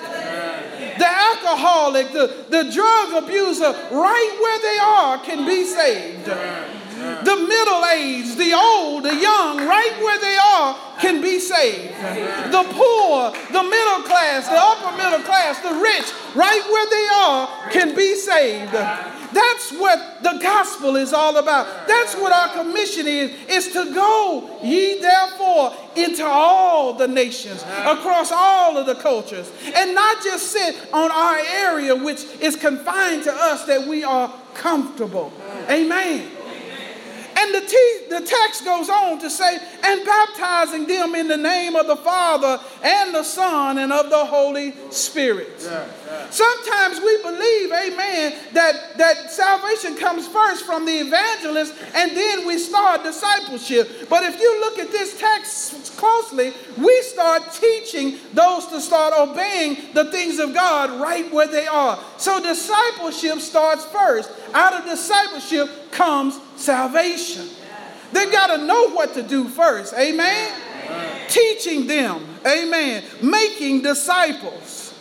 The 0.99 1.09
alcoholic, 1.09 2.13
the, 2.13 2.45
the 2.51 2.71
drug 2.71 3.25
abuser, 3.25 3.73
right 3.91 4.39
where 4.41 4.59
they 4.61 4.79
are 4.79 5.19
can 5.25 5.47
be 5.47 5.65
saved. 5.65 6.27
The 7.03 7.37
middle 7.37 7.85
aged, 7.87 8.39
the 8.39 8.53
old, 8.53 9.03
the 9.03 9.15
young, 9.15 9.67
right 9.67 9.95
where 10.01 10.21
they 10.21 10.37
are, 10.37 10.77
can 11.01 11.21
be 11.21 11.41
saved. 11.41 11.95
The 12.53 12.63
poor, 12.71 13.33
the 13.51 13.63
middle 13.63 14.03
class, 14.03 14.47
the 14.47 14.59
upper 14.59 14.97
middle 14.97 15.21
class, 15.21 15.59
the 15.61 15.75
rich, 15.75 16.13
right 16.37 16.63
where 16.71 16.87
they 16.91 17.09
are, 17.13 17.71
can 17.71 17.97
be 17.97 18.15
saved. 18.15 18.73
That's 19.33 19.73
what 19.73 20.23
the 20.23 20.39
gospel 20.43 20.97
is 20.97 21.13
all 21.13 21.37
about. 21.37 21.87
That's 21.87 22.15
what 22.15 22.33
our 22.33 22.63
commission 22.63 23.07
is, 23.07 23.33
is 23.49 23.73
to 23.73 23.93
go 23.95 24.59
ye 24.63 25.01
therefore 25.01 25.75
into 25.97 26.25
all 26.25 26.95
the 26.95 27.09
nations, 27.09 27.63
across 27.63 28.33
all 28.33 28.77
of 28.77 28.87
the 28.87 28.95
cultures, 28.95 29.51
and 29.75 29.95
not 29.95 30.23
just 30.23 30.51
sit 30.53 30.77
on 30.93 31.11
our 31.11 31.39
area 31.39 31.95
which 31.95 32.25
is 32.41 32.57
confined 32.57 33.25
to 33.25 33.33
us 33.33 33.65
that 33.67 33.87
we 33.87 34.05
are 34.05 34.33
comfortable. 34.55 35.33
Amen. 35.69 36.31
And 37.43 37.55
the, 37.55 37.61
te- 37.61 38.07
the 38.09 38.21
text 38.25 38.65
goes 38.65 38.89
on 38.89 39.19
to 39.19 39.29
say, 39.29 39.59
and 39.83 40.07
baptizing 40.07 40.87
them 40.87 41.17
in 41.17 41.27
the 41.27 41.37
name 41.37 41.75
of 41.75 41.89
the 41.89 41.97
Father 41.97 42.61
and 42.85 43.13
the 43.13 43.25
Son 43.25 43.79
and 43.79 43.93
of 43.93 44.11
the 44.11 44.25
Holy 44.25 44.75
Spirit. 44.91 45.49
Yeah, 45.61 45.89
yeah. 46.07 46.31
Sometimes 46.31 47.01
we 47.01 47.21
believe, 47.23 47.73
amen, 47.73 48.35
that, 48.53 48.97
that 48.97 49.33
salvation 49.33 49.97
comes 49.97 50.29
first 50.29 50.65
from 50.65 50.87
the 50.87 50.93
evangelist 50.93 51.75
and 51.97 52.17
then 52.17 52.47
we 52.47 52.59
start 52.59 53.03
discipleship. 53.03 54.09
But 54.09 54.23
if 54.23 54.39
you 54.39 54.61
look 54.61 54.79
at 54.79 54.93
this 54.93 55.19
text 55.19 55.97
closely, 55.97 56.53
we 56.79 57.03
start 57.03 57.53
teaching 57.53 58.19
those 58.35 58.67
to 58.69 58.81
start 58.81 59.15
obeying 59.19 59.93
the 59.95 60.13
things 60.13 60.39
of 60.39 60.55
God 60.55 61.01
right 61.01 61.31
where 61.33 61.49
they 61.49 61.67
are. 61.67 61.99
So 62.19 62.41
discipleship 62.41 63.41
starts 63.41 63.85
first. 63.87 64.31
Out 64.55 64.75
of 64.75 64.85
discipleship 64.85 65.93
comes 65.93 66.39
salvation. 66.57 67.49
They 68.13 68.31
got 68.31 68.49
to 68.57 68.65
know 68.65 68.91
what 68.91 69.15
to 69.15 69.23
do 69.23 69.49
first. 69.49 69.95
Amen? 69.95 70.53
Amen. 70.85 71.29
Teaching 71.29 71.87
them. 71.87 72.25
Amen. 72.47 73.03
Making 73.23 73.83
disciples. 73.83 74.95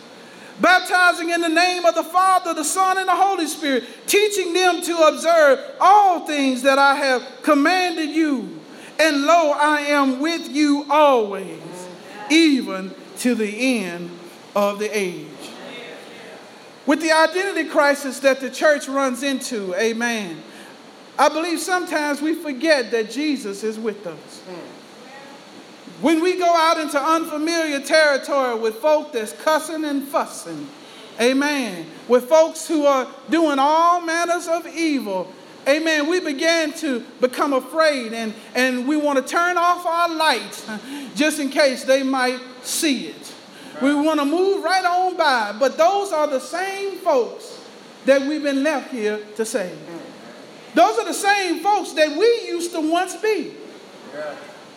Baptizing 0.60 1.30
in 1.30 1.40
the 1.40 1.48
name 1.48 1.84
of 1.84 1.94
the 1.94 2.04
Father, 2.04 2.54
the 2.54 2.64
Son, 2.64 2.98
and 2.98 3.08
the 3.08 3.16
Holy 3.16 3.46
Spirit. 3.46 3.84
Teaching 4.06 4.52
them 4.52 4.80
to 4.82 4.96
observe 5.08 5.58
all 5.80 6.26
things 6.26 6.62
that 6.62 6.78
I 6.78 6.94
have 6.94 7.26
commanded 7.42 8.10
you. 8.10 8.60
And 8.98 9.22
lo, 9.22 9.50
I 9.50 9.80
am 9.80 10.20
with 10.20 10.48
you 10.48 10.86
always, 10.88 11.60
even 12.30 12.94
to 13.18 13.34
the 13.34 13.80
end 13.80 14.10
of 14.54 14.78
the 14.78 14.96
age. 14.96 15.26
With 16.86 17.00
the 17.00 17.12
identity 17.12 17.68
crisis 17.68 18.18
that 18.20 18.40
the 18.40 18.50
church 18.50 18.88
runs 18.88 19.22
into, 19.22 19.74
amen 19.74 20.42
I 21.18 21.28
believe 21.28 21.60
sometimes 21.60 22.22
we 22.22 22.34
forget 22.34 22.90
that 22.90 23.10
Jesus 23.10 23.62
is 23.62 23.78
with 23.78 24.06
us. 24.06 24.42
When 26.00 26.20
we 26.20 26.36
go 26.36 26.52
out 26.52 26.80
into 26.80 27.00
unfamiliar 27.00 27.80
territory 27.80 28.58
with 28.58 28.76
folk 28.76 29.12
that's 29.12 29.32
cussing 29.32 29.84
and 29.84 30.02
fussing, 30.02 30.66
amen, 31.20 31.86
with 32.08 32.24
folks 32.24 32.66
who 32.66 32.86
are 32.86 33.06
doing 33.30 33.58
all 33.58 34.00
manners 34.00 34.48
of 34.48 34.66
evil, 34.66 35.30
amen, 35.68 36.08
we 36.08 36.18
begin 36.18 36.72
to 36.78 37.00
become 37.20 37.52
afraid 37.52 38.12
and, 38.14 38.34
and 38.54 38.88
we 38.88 38.96
want 38.96 39.24
to 39.24 39.24
turn 39.24 39.56
off 39.56 39.86
our 39.86 40.08
lights 40.08 40.68
just 41.14 41.38
in 41.38 41.50
case 41.50 41.84
they 41.84 42.02
might 42.02 42.40
see 42.62 43.06
it. 43.08 43.21
We 43.80 43.94
want 43.94 44.20
to 44.20 44.26
move 44.26 44.62
right 44.62 44.84
on 44.84 45.16
by, 45.16 45.56
but 45.58 45.78
those 45.78 46.12
are 46.12 46.26
the 46.26 46.40
same 46.40 46.98
folks 46.98 47.58
that 48.04 48.20
we've 48.22 48.42
been 48.42 48.62
left 48.62 48.90
here 48.90 49.20
to 49.36 49.44
save. 49.44 49.76
Those 50.74 50.98
are 50.98 51.04
the 51.04 51.14
same 51.14 51.60
folks 51.60 51.92
that 51.92 52.16
we 52.16 52.48
used 52.48 52.72
to 52.72 52.80
once 52.80 53.16
be. 53.16 53.54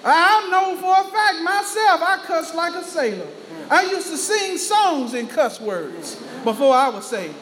I 0.04 0.48
know 0.52 0.76
for 0.78 0.92
a 0.92 1.12
fact 1.12 1.42
myself, 1.42 2.02
I 2.02 2.20
cuss 2.26 2.54
like 2.54 2.76
a 2.76 2.84
sailor. 2.84 3.28
I 3.70 3.86
used 3.86 4.08
to 4.12 4.18
sing 4.18 4.58
songs 4.58 5.14
in 5.14 5.28
cuss 5.28 5.60
words 5.60 6.22
before 6.44 6.74
I 6.76 6.90
was 6.90 7.08
saved. 7.08 7.36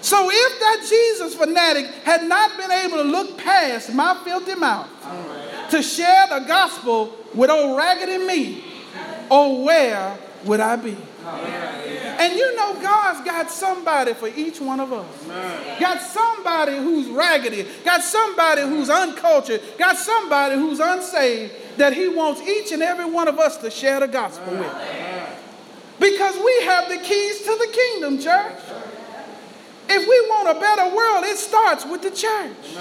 So 0.00 0.28
if 0.30 0.60
that 0.60 0.86
Jesus 0.88 1.34
fanatic 1.34 1.86
had 2.04 2.24
not 2.28 2.56
been 2.56 2.70
able 2.70 2.98
to 2.98 3.04
look 3.04 3.38
past 3.38 3.92
my 3.94 4.14
filthy 4.22 4.54
mouth 4.54 4.88
to 5.70 5.82
share 5.82 6.26
the 6.28 6.40
gospel 6.40 7.16
with 7.34 7.50
old 7.50 7.76
raggedy 7.76 8.18
me, 8.18 8.62
oh, 9.30 9.62
where 9.64 10.16
would 10.44 10.60
I 10.60 10.76
be? 10.76 10.96
And 12.24 12.34
you 12.34 12.56
know, 12.56 12.80
God's 12.80 13.24
got 13.24 13.50
somebody 13.50 14.14
for 14.14 14.28
each 14.28 14.60
one 14.60 14.80
of 14.80 14.92
us. 14.92 15.26
Got 15.80 16.00
somebody 16.00 16.76
who's 16.76 17.08
raggedy, 17.08 17.66
got 17.84 18.02
somebody 18.02 18.62
who's 18.62 18.88
uncultured, 18.88 19.60
got 19.78 19.96
somebody 19.96 20.54
who's 20.54 20.80
unsaved 20.80 21.52
that 21.76 21.92
He 21.92 22.08
wants 22.08 22.40
each 22.42 22.72
and 22.72 22.82
every 22.82 23.04
one 23.04 23.28
of 23.28 23.38
us 23.38 23.56
to 23.58 23.70
share 23.70 24.00
the 24.00 24.08
gospel 24.08 24.54
with. 24.54 24.74
Because 25.98 26.36
we 26.36 26.62
have 26.64 26.88
the 26.88 26.98
keys 26.98 27.40
to 27.42 27.56
the 27.58 27.68
kingdom, 27.72 28.18
church. 28.18 28.60
If 29.88 30.08
we 30.08 30.28
want 30.30 30.56
a 30.56 30.60
better 30.60 30.94
world, 30.94 31.24
it 31.24 31.36
starts 31.36 31.84
with 31.84 32.02
the 32.02 32.10
church. 32.10 32.76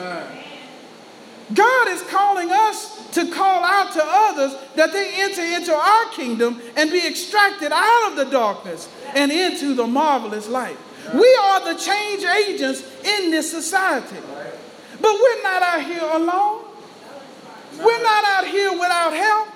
God 1.53 1.87
is 1.89 2.01
calling 2.03 2.49
us 2.51 2.92
to 3.13 3.31
call 3.31 3.63
out 3.63 3.91
to 3.93 4.01
others 4.03 4.55
that 4.75 4.91
they 4.91 5.21
enter 5.21 5.41
into 5.41 5.73
our 5.73 6.05
kingdom 6.11 6.61
and 6.75 6.91
be 6.91 7.05
extracted 7.07 7.71
out 7.71 8.11
of 8.11 8.17
the 8.17 8.25
darkness 8.25 8.89
and 9.13 9.31
into 9.31 9.73
the 9.73 9.85
marvelous 9.85 10.47
light. 10.47 10.77
We 11.13 11.39
are 11.43 11.73
the 11.73 11.79
change 11.79 12.23
agents 12.23 12.83
in 13.03 13.31
this 13.31 13.51
society. 13.51 14.17
But 15.01 15.13
we're 15.13 15.43
not 15.43 15.61
out 15.61 15.83
here 15.83 16.01
alone. 16.01 16.65
We're 17.77 18.03
not 18.03 18.23
out 18.25 18.47
here 18.47 18.71
without 18.71 19.13
help. 19.13 19.47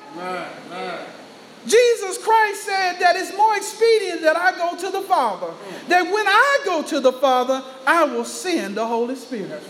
Jesus 1.66 2.18
Christ 2.18 2.64
said 2.64 3.00
that 3.00 3.16
it's 3.16 3.36
more 3.36 3.56
expedient 3.56 4.22
that 4.22 4.38
I 4.38 4.58
go 4.58 4.78
to 4.78 4.90
the 4.90 5.02
Father. 5.02 5.54
That 5.90 6.04
when 6.04 6.28
I 6.28 6.60
go 6.66 6.82
to 6.84 7.00
the 7.00 7.14
Father, 7.14 7.64
I 7.86 8.06
will 8.06 8.26
send 8.26 8.78
the 8.78 8.86
Holy 8.86 9.16
Spirit. 9.16 9.62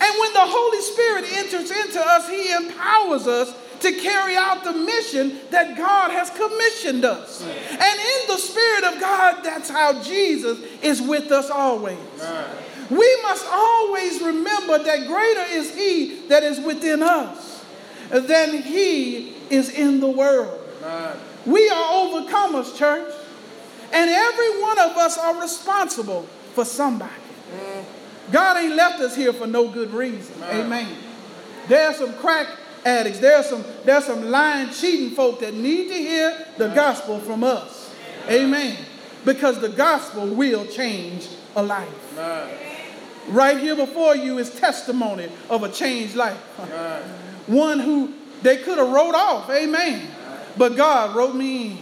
And 0.00 0.20
when 0.20 0.32
the 0.32 0.46
Holy 0.46 0.80
Spirit 0.80 1.24
enters 1.32 1.70
into 1.70 2.00
us, 2.00 2.28
He 2.28 2.52
empowers 2.52 3.26
us 3.26 3.54
to 3.80 3.92
carry 3.92 4.36
out 4.36 4.64
the 4.64 4.72
mission 4.72 5.38
that 5.50 5.76
God 5.76 6.10
has 6.10 6.30
commissioned 6.30 7.04
us. 7.04 7.42
And 7.42 8.00
in 8.00 8.26
the 8.28 8.36
Spirit 8.36 8.84
of 8.84 9.00
God, 9.00 9.42
that's 9.42 9.70
how 9.70 10.02
Jesus 10.02 10.58
is 10.82 11.00
with 11.00 11.30
us 11.32 11.50
always. 11.50 11.98
We 12.90 13.18
must 13.22 13.46
always 13.50 14.20
remember 14.20 14.82
that 14.82 15.06
greater 15.06 15.44
is 15.50 15.74
He 15.74 16.26
that 16.28 16.42
is 16.42 16.60
within 16.60 17.02
us 17.02 17.64
than 18.10 18.62
He 18.62 19.34
is 19.50 19.70
in 19.70 20.00
the 20.00 20.10
world. 20.10 20.58
We 21.46 21.68
are 21.68 21.92
overcomers, 21.92 22.76
church. 22.76 23.14
And 23.92 24.08
every 24.08 24.60
one 24.60 24.78
of 24.78 24.96
us 24.96 25.18
are 25.18 25.40
responsible 25.40 26.22
for 26.54 26.64
somebody. 26.64 27.12
God 28.32 28.56
ain't 28.56 28.74
left 28.74 29.00
us 29.00 29.16
here 29.16 29.32
for 29.32 29.46
no 29.46 29.68
good 29.68 29.92
reason. 29.92 30.34
Amen. 30.44 30.66
Amen. 30.66 30.96
There's 31.68 31.96
some 31.96 32.12
crack 32.14 32.46
addicts. 32.84 33.18
There's 33.20 33.46
some 33.46 33.64
there's 33.84 34.04
some 34.04 34.30
lying, 34.30 34.70
cheating 34.70 35.10
folk 35.10 35.40
that 35.40 35.54
need 35.54 35.88
to 35.88 35.94
hear 35.94 36.46
the 36.56 36.68
gospel 36.68 37.18
from 37.18 37.44
us. 37.44 37.94
Amen. 38.28 38.76
Because 39.24 39.60
the 39.60 39.68
gospel 39.68 40.26
will 40.26 40.66
change 40.66 41.28
a 41.56 41.62
life. 41.62 42.18
Right 43.28 43.58
here 43.58 43.76
before 43.76 44.16
you 44.16 44.38
is 44.38 44.50
testimony 44.58 45.28
of 45.48 45.62
a 45.62 45.68
changed 45.70 46.16
life. 46.16 46.38
One 47.46 47.78
who 47.78 48.14
they 48.42 48.56
could 48.58 48.78
have 48.78 48.90
wrote 48.90 49.14
off. 49.14 49.50
Amen. 49.50 50.08
But 50.56 50.76
God 50.76 51.14
wrote 51.14 51.34
me 51.34 51.72
in. 51.72 51.78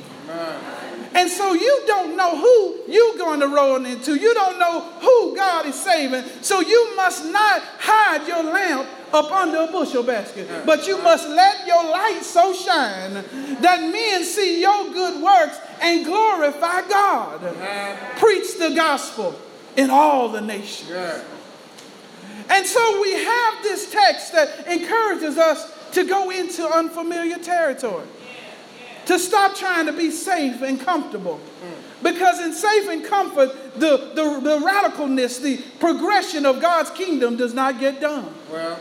And 1.15 1.31
so 1.31 1.55
you 1.55 1.83
don't 1.87 2.17
know 2.17 2.37
who 2.37 2.93
you're 2.93 3.17
going 3.17 3.41
to 3.41 3.49
roll 3.49 3.85
into. 3.85 4.15
You 4.15 4.35
don't 4.35 4.59
know 4.59 4.81
who 5.01 5.35
God 5.37 5.67
is 5.67 5.75
saving. 5.75 6.25
So 6.43 6.61
you 6.61 6.97
must 6.97 7.25
not 7.27 7.63
hide 7.79 8.27
your 8.27 8.43
lamp 8.43 8.89
up 9.13 9.31
under 9.33 9.63
a 9.63 9.67
bushel 9.67 10.03
basket. 10.03 10.49
But 10.67 10.87
you 10.87 11.01
must 11.03 11.29
let 11.29 11.67
your 11.67 11.83
light 11.85 12.21
so 12.23 12.53
shine 12.53 13.15
that 13.61 13.81
men 13.81 14.25
see 14.25 14.61
your 14.61 14.93
good 14.93 15.23
works 15.23 15.59
and 15.81 16.05
glorify 16.05 16.87
God. 16.89 17.41
Preach 18.19 18.59
the 18.59 18.75
gospel 18.75 19.35
in 19.77 19.91
all 19.91 20.29
the 20.29 20.41
nations. 20.41 20.91
And 22.51 22.67
so 22.67 23.03
we 23.03 23.13
have 23.13 23.63
this 23.63 23.91
text 23.91 24.33
that 24.33 24.67
encourages 24.67 25.39
us 25.39 25.73
to 25.93 26.05
go 26.05 26.31
into 26.31 26.67
unfamiliar 26.69 27.39
territory 27.39 28.05
to 29.09 29.19
stop 29.19 29.55
trying 29.55 29.87
to 29.87 29.93
be 29.93 30.11
safe 30.11 30.61
and 30.61 30.79
comfortable. 30.79 31.41
Because 32.03 32.41
in 32.41 32.53
safe 32.53 32.89
and 32.91 33.03
comfort, 33.03 33.51
the, 33.75 34.13
the, 34.15 34.41
the 34.41 34.59
radicalness, 34.65 35.41
the 35.43 35.57
progression 35.81 36.45
of 36.45 36.61
God's 36.61 36.91
kingdom 36.91 37.37
does 37.37 37.55
not 37.55 37.81
get 37.81 38.01
done. 38.03 38.33
Well, 38.53 38.79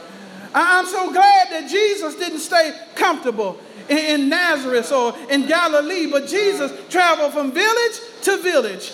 I'm 0.53 0.85
so 0.85 1.11
glad 1.13 1.47
that 1.51 1.69
Jesus 1.69 2.15
didn't 2.15 2.39
stay 2.39 2.77
comfortable 2.93 3.57
in 3.87 4.27
Nazareth 4.27 4.91
or 4.91 5.15
in 5.29 5.47
Galilee, 5.47 6.07
but 6.11 6.27
Jesus 6.27 6.73
traveled 6.89 7.31
from 7.31 7.53
village 7.53 7.99
to 8.23 8.37
village, 8.37 8.91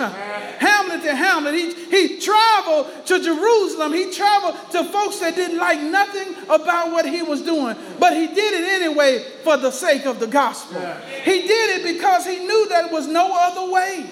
hamlet 0.93 1.03
to 1.03 1.15
hamlet. 1.15 1.53
He, 1.53 1.73
he 1.73 2.19
traveled 2.19 3.05
to 3.07 3.21
Jerusalem. 3.21 3.93
He 3.93 4.11
traveled 4.11 4.55
to 4.71 4.83
folks 4.85 5.19
that 5.19 5.35
didn't 5.35 5.57
like 5.57 5.79
nothing 5.79 6.35
about 6.49 6.91
what 6.91 7.05
he 7.05 7.21
was 7.21 7.41
doing, 7.41 7.75
but 7.99 8.13
he 8.13 8.27
did 8.27 8.61
it 8.61 8.81
anyway 8.81 9.23
for 9.43 9.57
the 9.57 9.71
sake 9.71 10.05
of 10.05 10.19
the 10.19 10.27
gospel. 10.27 10.79
He 11.23 11.41
did 11.41 11.79
it 11.81 11.95
because 11.95 12.25
he 12.25 12.39
knew 12.39 12.69
there 12.69 12.87
was 12.89 13.07
no 13.07 13.31
other 13.33 13.71
way. 13.71 14.09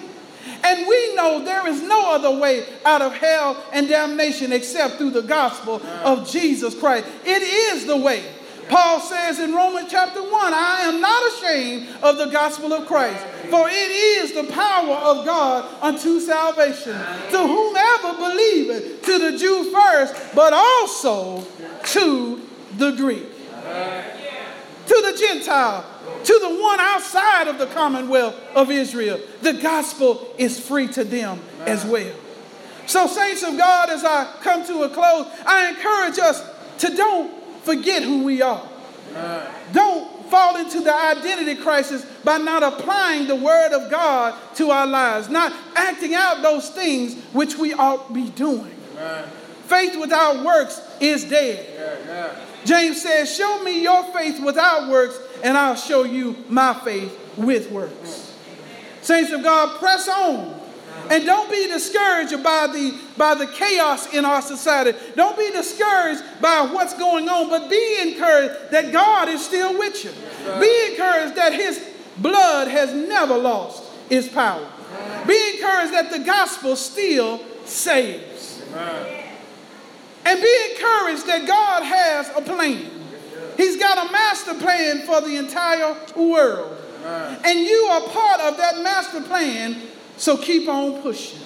And 0.63 0.87
we 0.87 1.15
know 1.15 1.43
there 1.43 1.67
is 1.67 1.81
no 1.83 2.13
other 2.13 2.31
way 2.31 2.65
out 2.83 3.01
of 3.01 3.13
hell 3.13 3.63
and 3.71 3.87
damnation 3.87 4.51
except 4.51 4.95
through 4.95 5.11
the 5.11 5.21
gospel 5.21 5.81
of 6.03 6.29
Jesus 6.29 6.77
Christ. 6.77 7.07
It 7.23 7.41
is 7.41 7.85
the 7.85 7.97
way. 7.97 8.25
Paul 8.69 8.99
says 8.99 9.39
in 9.39 9.53
Romans 9.53 9.89
chapter 9.89 10.21
1, 10.21 10.31
I 10.33 10.81
am 10.81 11.01
not 11.01 11.33
ashamed 11.33 11.87
of 12.01 12.17
the 12.17 12.27
gospel 12.27 12.73
of 12.73 12.87
Christ, 12.87 13.23
for 13.49 13.67
it 13.67 13.91
is 13.91 14.33
the 14.33 14.51
power 14.51 14.95
of 14.95 15.25
God 15.25 15.69
unto 15.81 16.19
salvation 16.19 16.93
to 16.93 17.37
whomever 17.37 18.13
believeth, 18.17 19.03
to 19.03 19.19
the 19.19 19.37
Jew 19.37 19.71
first, 19.71 20.15
but 20.35 20.53
also 20.53 21.45
to 21.85 22.41
the 22.77 22.91
Greek, 22.91 23.27
to 24.87 25.01
the 25.01 25.17
Gentile, 25.17 25.85
to 26.23 26.39
the 26.39 26.61
one 26.61 26.79
outside 26.79 27.47
of 27.47 27.57
the 27.57 27.67
commonwealth 27.67 28.35
of 28.55 28.71
Israel. 28.71 29.19
The 29.41 29.53
gospel 29.53 30.33
is 30.37 30.59
free 30.59 30.87
to 30.89 31.03
them 31.03 31.39
as 31.65 31.85
well. 31.85 32.13
So, 32.87 33.07
saints 33.07 33.43
of 33.43 33.57
God, 33.57 33.89
as 33.89 34.03
I 34.03 34.31
come 34.41 34.65
to 34.67 34.83
a 34.83 34.89
close, 34.89 35.27
I 35.45 35.69
encourage 35.69 36.19
us 36.19 36.43
to 36.79 36.95
don't 36.95 37.40
forget 37.63 38.03
who 38.03 38.23
we 38.23 38.41
are. 38.41 38.67
Don't 39.73 40.25
fall 40.29 40.55
into 40.57 40.79
the 40.79 40.93
identity 40.93 41.55
crisis 41.55 42.05
by 42.23 42.37
not 42.37 42.63
applying 42.63 43.27
the 43.27 43.35
word 43.35 43.73
of 43.73 43.91
God 43.91 44.33
to 44.55 44.71
our 44.71 44.87
lives, 44.87 45.29
not 45.29 45.53
acting 45.75 46.13
out 46.13 46.41
those 46.41 46.69
things 46.69 47.15
which 47.33 47.57
we 47.57 47.73
ought 47.73 48.13
be 48.13 48.29
doing. 48.29 48.75
Faith 49.65 49.99
without 49.99 50.43
works 50.43 50.81
is 50.99 51.25
dead. 51.25 51.65
Yeah, 52.05 52.13
yeah. 52.13 52.45
James 52.65 53.01
says, 53.01 53.33
Show 53.33 53.63
me 53.63 53.81
your 53.81 54.03
faith 54.13 54.43
without 54.43 54.89
works, 54.89 55.17
and 55.43 55.57
I'll 55.57 55.75
show 55.75 56.03
you 56.03 56.35
my 56.49 56.73
faith 56.73 57.17
with 57.37 57.71
works. 57.71 58.35
Saints 59.01 59.31
of 59.31 59.43
God, 59.43 59.79
press 59.79 60.07
on. 60.07 60.60
And 61.11 61.25
don't 61.25 61.51
be 61.51 61.67
discouraged 61.67 62.41
by 62.41 62.67
the, 62.67 62.97
by 63.17 63.35
the 63.35 63.45
chaos 63.45 64.13
in 64.13 64.23
our 64.23 64.41
society. 64.41 64.97
Don't 65.17 65.37
be 65.37 65.51
discouraged 65.51 66.23
by 66.39 66.69
what's 66.71 66.93
going 66.93 67.27
on, 67.27 67.49
but 67.49 67.69
be 67.69 67.97
encouraged 68.01 68.71
that 68.71 68.93
God 68.93 69.27
is 69.27 69.43
still 69.43 69.77
with 69.77 70.05
you. 70.05 70.11
Be 70.61 70.91
encouraged 70.91 71.35
that 71.35 71.51
His 71.51 71.85
blood 72.17 72.69
has 72.69 72.93
never 72.93 73.37
lost 73.37 73.83
its 74.09 74.29
power. 74.29 74.65
Be 75.27 75.55
encouraged 75.55 75.93
that 75.93 76.11
the 76.11 76.19
gospel 76.19 76.77
still 76.77 77.41
saves. 77.65 78.61
And 78.73 80.41
be 80.41 80.57
encouraged 80.71 81.27
that 81.27 81.43
God 81.45 81.83
has 81.83 82.29
a 82.37 82.41
plan. 82.41 82.89
He's 83.57 83.75
got 83.77 84.07
a 84.07 84.11
master 84.13 84.53
plan 84.53 85.01
for 85.05 85.19
the 85.19 85.35
entire 85.35 85.97
world. 86.15 86.77
And 87.03 87.59
you 87.59 87.87
are 87.91 88.01
part 88.01 88.39
of 88.39 88.55
that 88.57 88.81
master 88.81 89.21
plan, 89.21 89.75
so 90.21 90.37
keep 90.37 90.69
on 90.69 91.01
pushing. 91.01 91.39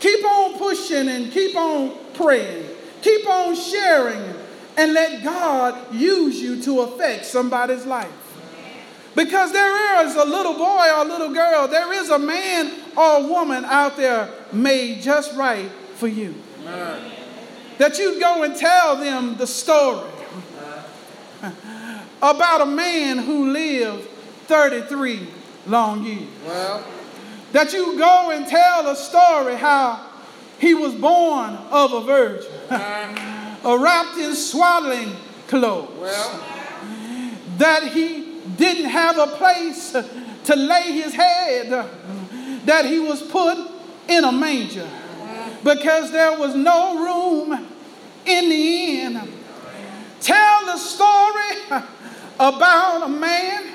Keep 0.00 0.24
on 0.24 0.58
pushing 0.58 1.08
and 1.08 1.32
keep 1.32 1.56
on 1.56 1.96
praying. 2.14 2.68
Keep 3.02 3.28
on 3.28 3.54
sharing 3.54 4.34
and 4.76 4.92
let 4.92 5.22
God 5.24 5.94
use 5.94 6.40
you 6.40 6.62
to 6.62 6.80
affect 6.82 7.24
somebody's 7.24 7.86
life. 7.86 8.10
Because 9.14 9.52
there 9.52 10.06
is 10.06 10.14
a 10.16 10.24
little 10.24 10.54
boy 10.54 10.86
or 10.96 11.02
a 11.02 11.08
little 11.08 11.32
girl, 11.32 11.68
there 11.68 11.92
is 11.92 12.10
a 12.10 12.18
man 12.18 12.72
or 12.96 13.24
a 13.24 13.26
woman 13.26 13.64
out 13.64 13.96
there 13.96 14.30
made 14.52 15.02
just 15.02 15.36
right 15.36 15.70
for 15.96 16.08
you. 16.08 16.34
Amen 16.60 17.12
that 17.82 17.98
you'd 17.98 18.20
go 18.20 18.44
and 18.44 18.54
tell 18.54 18.96
them 18.96 19.36
the 19.36 19.46
story 19.46 20.08
about 22.22 22.60
a 22.60 22.66
man 22.66 23.18
who 23.18 23.50
lived 23.50 24.08
33 24.46 25.26
long 25.66 26.04
years. 26.04 26.28
Well. 26.46 26.84
That 27.52 27.72
you 27.72 27.98
go 27.98 28.30
and 28.30 28.46
tell 28.46 28.88
a 28.88 28.96
story 28.96 29.56
how 29.56 30.08
he 30.58 30.74
was 30.74 30.94
born 30.94 31.54
of 31.70 31.92
a 31.92 32.00
virgin, 32.00 32.50
uh, 32.70 33.78
wrapped 33.78 34.16
in 34.18 34.34
swaddling 34.34 35.14
clothes. 35.48 35.90
Well. 35.98 36.44
That 37.58 37.88
he 37.88 38.40
didn't 38.56 38.90
have 38.90 39.18
a 39.18 39.26
place 39.26 39.90
to 39.92 40.56
lay 40.56 40.92
his 40.92 41.14
head, 41.14 41.70
that 42.64 42.84
he 42.86 42.98
was 42.98 43.22
put 43.22 43.58
in 44.08 44.24
a 44.24 44.32
manger 44.32 44.88
because 45.64 46.10
there 46.10 46.36
was 46.38 46.54
no 46.54 46.98
room 46.98 47.66
in 48.24 48.48
the 48.48 49.00
inn. 49.00 49.32
Tell 50.20 50.66
the 50.66 50.76
story 50.76 51.82
about 52.38 53.02
a 53.04 53.08
man 53.08 53.72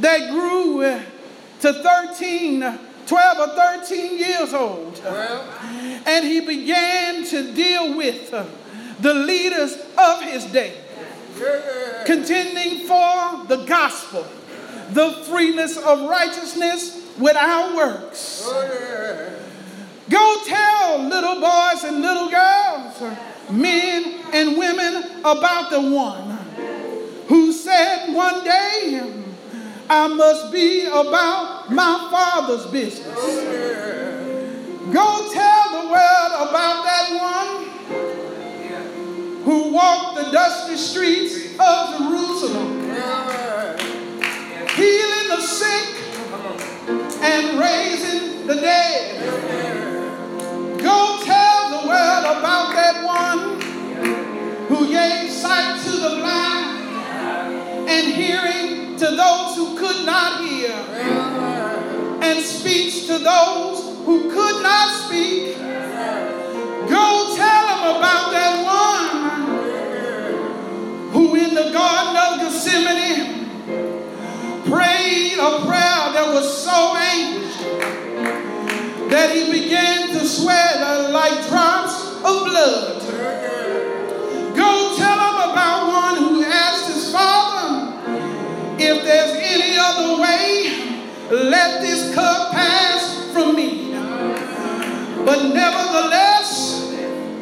that 0.00 0.30
grew 0.30 1.00
to 1.64 1.72
13, 1.72 2.78
12 3.06 3.38
or 3.38 3.54
13 3.54 4.18
years 4.18 4.52
old. 4.52 5.00
And 6.06 6.26
he 6.26 6.40
began 6.40 7.24
to 7.24 7.54
deal 7.54 7.96
with 7.96 8.30
the 9.00 9.14
leaders 9.14 9.78
of 9.96 10.22
his 10.22 10.44
day, 10.44 10.74
contending 12.04 12.80
for 12.80 13.46
the 13.46 13.64
gospel, 13.66 14.26
the 14.90 15.12
freeness 15.26 15.78
of 15.78 16.06
righteousness 16.06 17.00
without 17.18 17.74
works. 17.74 18.46
Go 20.10 20.36
tell 20.44 20.98
little 21.08 21.40
boys 21.40 21.82
and 21.84 22.02
little 22.02 22.28
girls, 22.28 23.00
men 23.50 24.20
and 24.34 24.58
women, 24.58 25.02
about 25.20 25.70
the 25.70 25.80
one 25.80 26.30
who 27.28 27.52
said 27.52 28.12
one 28.12 28.44
day, 28.44 29.24
I 29.96 30.08
must 30.08 30.50
be 30.50 30.86
about 30.86 31.70
my 31.70 32.08
father's 32.10 32.66
business. 32.66 33.14
Go 34.92 35.32
tell 35.32 35.70
the 35.70 35.86
world 35.88 36.32
about 36.48 36.82
that 36.82 37.06
one 37.14 37.52
who 39.44 39.72
walked 39.72 40.16
the 40.16 40.32
dusty 40.32 40.76
streets 40.76 41.54
of 41.60 41.98
Jerusalem, 41.98 42.80
healing 44.70 45.28
the 45.28 45.40
sick 45.40 45.86
and 47.22 47.60
raising 47.60 48.48
the 48.48 48.56
dead. 48.56 49.20
Go 50.80 51.20
tell 51.22 51.70
the 51.70 51.86
world 51.86 52.24
about 52.36 52.74
that 52.74 53.04
one 53.04 53.60
who 54.66 54.88
gave 54.88 55.30
sight 55.30 55.80
to 55.84 55.90
the 55.92 56.16
blind 56.16 56.80
and 57.88 58.12
hearing 58.12 58.84
to 58.96 59.06
those 59.06 59.43
to 63.06 63.18
those 63.18 63.84
who 64.06 64.30
could 64.30 64.62
not 64.62 65.04
speak. 65.04 65.58
Go 66.88 67.34
tell 67.36 67.66
them 67.66 67.96
about 67.96 68.30
that 68.32 68.64
one 68.64 69.04
who 71.12 71.34
in 71.34 71.54
the 71.54 71.70
Garden 71.70 72.16
of 72.16 72.40
Gethsemane 72.40 73.50
prayed 74.64 75.38
a 75.38 75.60
prayer 75.66 76.12
that 76.14 76.30
was 76.32 76.64
so 76.64 76.96
anguished 76.96 77.60
that 79.10 79.36
he 79.36 79.52
began 79.52 80.08
to 80.08 80.26
sweat 80.26 80.80
like 81.12 81.46
drops 81.48 82.06
of 82.24 82.44
blood. 82.46 83.02
Go 84.56 84.96
tell 84.96 85.18
him 85.18 85.36
about 85.50 85.86
one 85.88 86.16
who 86.16 86.42
asked 86.42 86.86
his 86.92 87.12
father, 87.12 87.92
if 88.78 89.04
there's 89.04 89.36
any 89.36 89.76
other 89.78 90.22
way, 90.22 90.84
let 91.30 91.80
this 91.80 92.14
cup 92.14 92.52
pass 92.52 92.93
from 93.34 93.56
me. 93.56 93.90
But 95.26 95.52
nevertheless, 95.52 96.92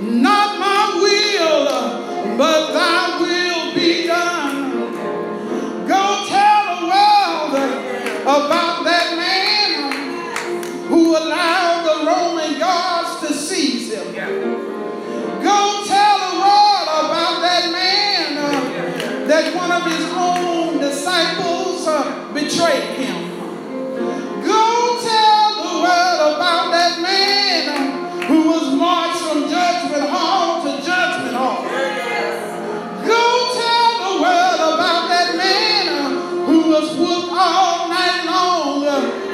not 0.01 0.59
my 0.59 0.83
will, 1.03 2.39
but 2.39 2.73
thy 2.73 3.21
will 3.21 3.75
be 3.75 4.07
done. 4.07 4.71
Go 5.87 6.25
tell 6.29 6.81
the 6.81 6.87
world 6.87 7.53
about 8.23 8.85
that 8.85 9.09
man 9.21 10.89
who 10.89 11.11
allowed 11.15 11.83
the 11.85 12.07
Roman 12.07 12.59
guards 12.59 13.29
to 13.29 13.35
seize 13.35 13.93
him. 13.93 14.15
Go 14.15 15.85
tell 15.87 16.17
the 16.27 16.37
world 16.41 16.89
about 17.05 17.37
that 17.45 17.69
man 17.71 19.29
that 19.29 19.55
one 19.55 19.71
of 19.71 19.85
his 19.93 20.07
own 20.13 20.79
disciples 20.79 21.87
uh, 21.87 22.33
betrayed 22.33 22.97
him. 22.97 23.12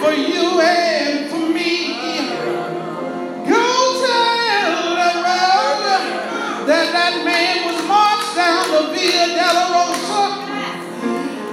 For 0.00 0.12
you 0.12 0.60
and 0.60 1.30
for 1.30 1.44
me. 1.50 1.90
Go 3.50 3.66
tell 4.06 4.94
the 5.02 5.12
world 5.26 5.82
that 6.70 6.86
that 6.94 7.14
man 7.26 7.66
was 7.66 7.78
marched 7.88 8.34
down 8.36 8.66
the 8.70 8.82
Via 8.94 9.26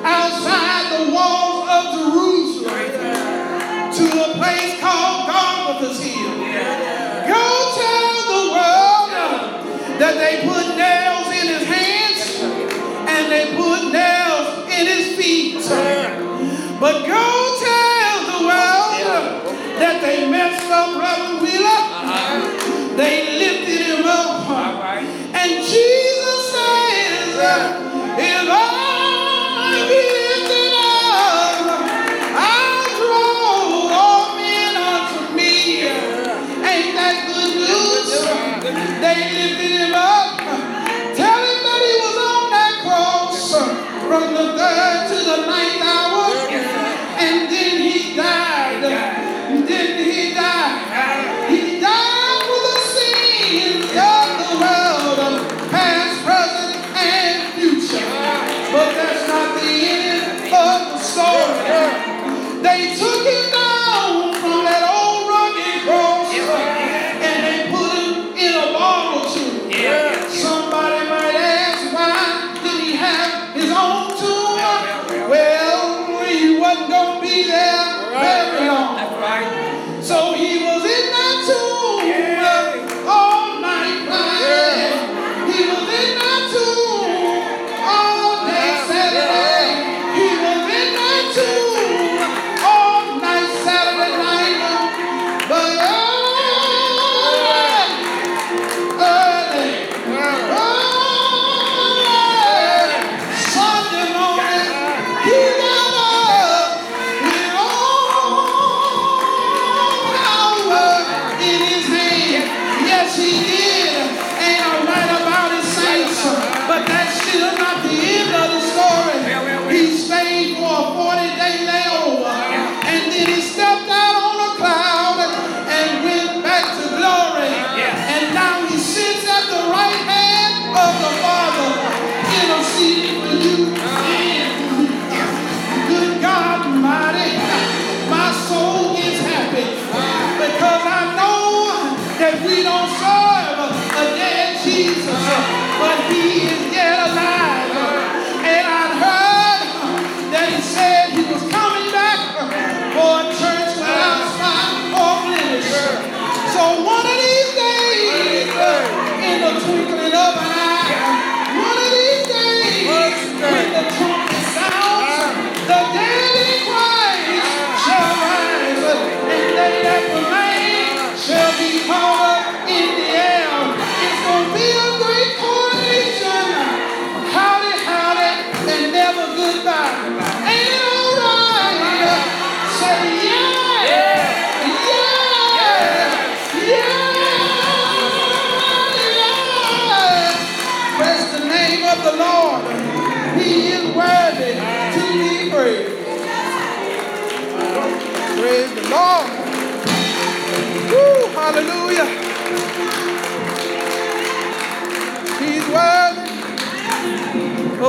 outside 0.05 0.86
the 0.93 1.12
walls 1.12 1.65
of 1.75 1.84
Jerusalem 1.97 3.17
to 3.97 4.05
a 4.13 4.29
place 4.38 4.79
called 4.79 5.25
Golgotha's 5.25 5.99
Hill. 5.99 6.38
Go 7.25 7.45
tell 7.81 8.13
the 8.29 8.43
world 8.53 9.10
that 9.97 10.15
they 10.21 10.45
put 10.45 10.65
nails 10.77 11.29
in 11.34 11.47
his 11.49 11.65
hands 11.65 12.21
and 13.10 13.31
they 13.31 13.58
put 13.58 13.74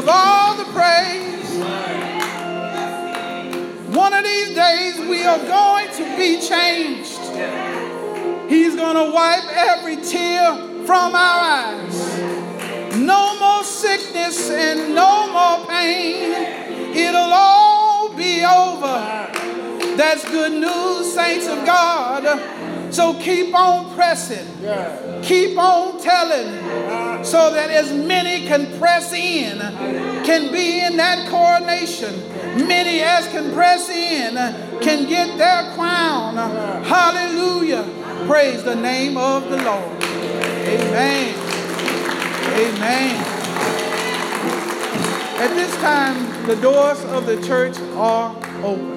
of 0.07 0.15
all 0.15 0.57
the 0.57 0.65
praise. 0.67 1.51
One 3.95 4.13
of 4.15 4.23
these 4.23 4.55
days 4.55 5.01
we 5.01 5.25
are 5.25 5.39
going 5.39 5.89
to 5.95 6.17
be 6.17 6.41
changed. 6.41 7.19
He's 8.49 8.77
going 8.77 8.95
to 8.95 9.11
wipe 9.13 9.49
every 9.51 9.97
tear 9.97 10.55
from 10.87 11.17
our 11.17 11.41
eyes. 11.41 12.97
No 12.97 13.37
more 13.41 13.65
sickness 13.65 14.49
and 14.49 14.95
no 14.95 15.33
more 15.33 15.67
pain. 15.67 16.95
It'll 16.97 17.33
all 17.33 18.15
be 18.15 18.45
over. 18.45 19.29
That's 19.97 20.25
good 20.31 20.53
news, 20.53 21.13
saints 21.13 21.49
of 21.49 21.67
God. 21.67 22.95
So 22.95 23.15
keep 23.15 23.53
on 23.55 23.93
pressing, 23.97 24.47
keep 25.23 25.59
on 25.59 26.01
telling, 26.01 26.55
so 27.27 27.51
that 27.51 27.71
as 27.71 27.93
many 27.93 28.47
can 28.47 28.79
press 28.79 29.13
in, 29.13 29.59
can 30.25 30.53
be 30.53 30.81
in 30.81 30.97
that 30.97 31.29
coronation. 31.29 32.15
Many 32.69 33.01
as 33.01 33.27
can 33.29 33.53
press 33.53 33.89
in, 33.91 34.35
can 34.81 35.09
get 35.09 35.37
their 35.37 35.75
crown. 35.75 36.37
Hallelujah. 36.85 37.83
Praise 38.29 38.63
the 38.63 38.77
name 38.77 39.17
of 39.17 39.51
the 39.51 39.57
Lord. 39.57 40.03
Amen. 40.05 41.35
Amen. 42.55 43.17
At 45.39 45.49
this 45.55 45.75
time, 45.77 46.47
the 46.47 46.57
doors 46.57 47.05
of 47.07 47.27
the 47.27 47.43
church 47.45 47.77
are 47.97 48.37
open. 48.63 48.97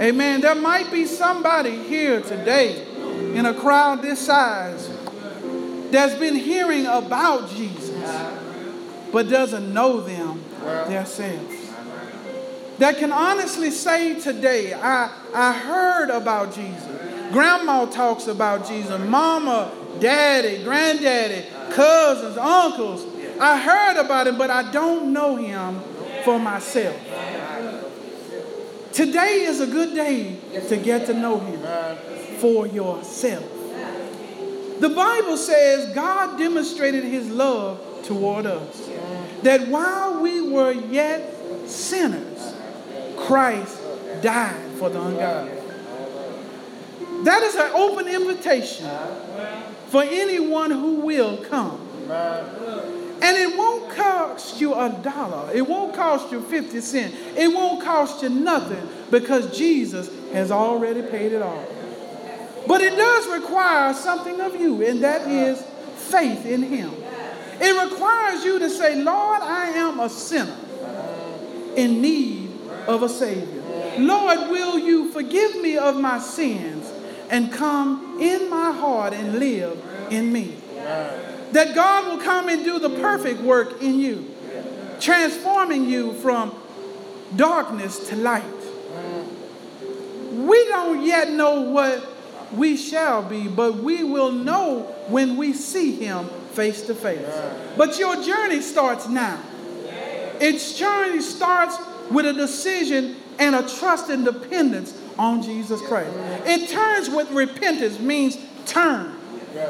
Amen. 0.00 0.40
There 0.40 0.56
might 0.56 0.90
be 0.90 1.06
somebody 1.06 1.76
here 1.84 2.20
today 2.20 2.84
in 3.34 3.46
a 3.46 3.54
crowd 3.54 4.02
this 4.02 4.18
size 4.18 4.93
that's 5.94 6.14
been 6.14 6.36
hearing 6.36 6.86
about 6.86 7.50
Jesus 7.50 7.90
but 9.12 9.28
doesn't 9.28 9.72
know 9.72 10.00
them 10.00 10.42
themselves. 10.88 11.54
That 12.78 12.98
can 12.98 13.12
honestly 13.12 13.70
say 13.70 14.18
today, 14.20 14.74
I, 14.74 15.08
I 15.32 15.52
heard 15.52 16.10
about 16.10 16.52
Jesus. 16.52 16.84
Grandma 17.30 17.86
talks 17.86 18.26
about 18.26 18.66
Jesus. 18.66 18.98
Mama, 19.00 19.70
daddy, 20.00 20.64
granddaddy, 20.64 21.46
cousins, 21.70 22.36
uncles. 22.36 23.06
I 23.38 23.60
heard 23.60 24.04
about 24.04 24.26
him, 24.26 24.36
but 24.36 24.50
I 24.50 24.70
don't 24.72 25.12
know 25.12 25.36
him 25.36 25.80
for 26.24 26.40
myself. 26.40 26.96
Today 28.92 29.42
is 29.42 29.60
a 29.60 29.66
good 29.66 29.94
day 29.94 30.36
to 30.68 30.76
get 30.76 31.06
to 31.06 31.14
know 31.14 31.38
him 31.38 31.60
for 32.38 32.66
yourself. 32.66 33.63
The 34.80 34.88
Bible 34.88 35.36
says 35.36 35.94
God 35.94 36.38
demonstrated 36.38 37.04
his 37.04 37.28
love 37.30 37.80
toward 38.04 38.46
us. 38.46 38.90
That 39.42 39.68
while 39.68 40.20
we 40.20 40.40
were 40.40 40.72
yet 40.72 41.68
sinners, 41.68 42.54
Christ 43.16 43.78
died 44.22 44.70
for 44.78 44.90
the 44.90 45.00
ungodly. 45.00 45.52
That 47.24 47.42
is 47.42 47.54
an 47.54 47.70
open 47.74 48.08
invitation 48.08 48.90
for 49.88 50.02
anyone 50.02 50.70
who 50.70 50.96
will 50.96 51.38
come. 51.44 51.80
And 52.10 53.38
it 53.38 53.56
won't 53.56 53.90
cost 53.90 54.60
you 54.60 54.74
a 54.74 54.90
dollar. 55.02 55.50
It 55.54 55.66
won't 55.66 55.94
cost 55.94 56.30
you 56.30 56.42
50 56.42 56.80
cents. 56.82 57.16
It 57.36 57.48
won't 57.48 57.82
cost 57.82 58.22
you 58.22 58.28
nothing 58.28 58.86
because 59.10 59.56
Jesus 59.56 60.10
has 60.32 60.50
already 60.50 61.00
paid 61.00 61.32
it 61.32 61.40
all. 61.40 61.64
But 62.66 62.80
it 62.80 62.96
does 62.96 63.28
require 63.28 63.92
something 63.94 64.40
of 64.40 64.58
you, 64.60 64.84
and 64.84 65.02
that 65.02 65.28
is 65.28 65.62
faith 65.96 66.46
in 66.46 66.62
Him. 66.62 66.92
It 67.60 67.90
requires 67.90 68.44
you 68.44 68.58
to 68.58 68.70
say, 68.70 68.96
Lord, 68.96 69.42
I 69.42 69.70
am 69.70 70.00
a 70.00 70.08
sinner 70.08 70.56
in 71.76 72.00
need 72.00 72.50
of 72.86 73.02
a 73.02 73.08
Savior. 73.08 73.62
Lord, 73.98 74.50
will 74.50 74.78
you 74.78 75.10
forgive 75.12 75.60
me 75.60 75.76
of 75.76 75.96
my 75.96 76.18
sins 76.18 76.90
and 77.30 77.52
come 77.52 78.18
in 78.20 78.50
my 78.50 78.72
heart 78.72 79.12
and 79.12 79.38
live 79.38 79.80
in 80.10 80.32
me? 80.32 80.56
That 81.52 81.74
God 81.74 82.08
will 82.08 82.22
come 82.22 82.48
and 82.48 82.64
do 82.64 82.78
the 82.78 82.90
perfect 82.90 83.40
work 83.40 83.80
in 83.80 84.00
you, 84.00 84.34
transforming 85.00 85.88
you 85.88 86.14
from 86.14 86.54
darkness 87.36 88.08
to 88.08 88.16
light. 88.16 88.42
We 90.32 90.64
don't 90.66 91.04
yet 91.06 91.30
know 91.30 91.60
what 91.60 92.13
we 92.56 92.76
shall 92.76 93.22
be, 93.22 93.48
but 93.48 93.76
we 93.76 94.04
will 94.04 94.32
know 94.32 94.82
when 95.08 95.36
we 95.36 95.52
see 95.52 95.94
Him 95.96 96.28
face 96.52 96.82
to 96.86 96.94
face. 96.94 97.26
But 97.76 97.98
your 97.98 98.22
journey 98.22 98.60
starts 98.60 99.08
now. 99.08 99.40
Its 100.40 100.78
journey 100.78 101.20
starts 101.20 101.76
with 102.10 102.26
a 102.26 102.32
decision 102.32 103.16
and 103.38 103.54
a 103.54 103.68
trust 103.68 104.10
and 104.10 104.24
dependence 104.24 104.98
on 105.18 105.42
Jesus 105.42 105.80
Christ. 105.82 106.10
It 106.46 106.68
turns 106.68 107.10
with 107.10 107.30
repentance, 107.30 107.98
means 107.98 108.36
turn. 108.66 109.16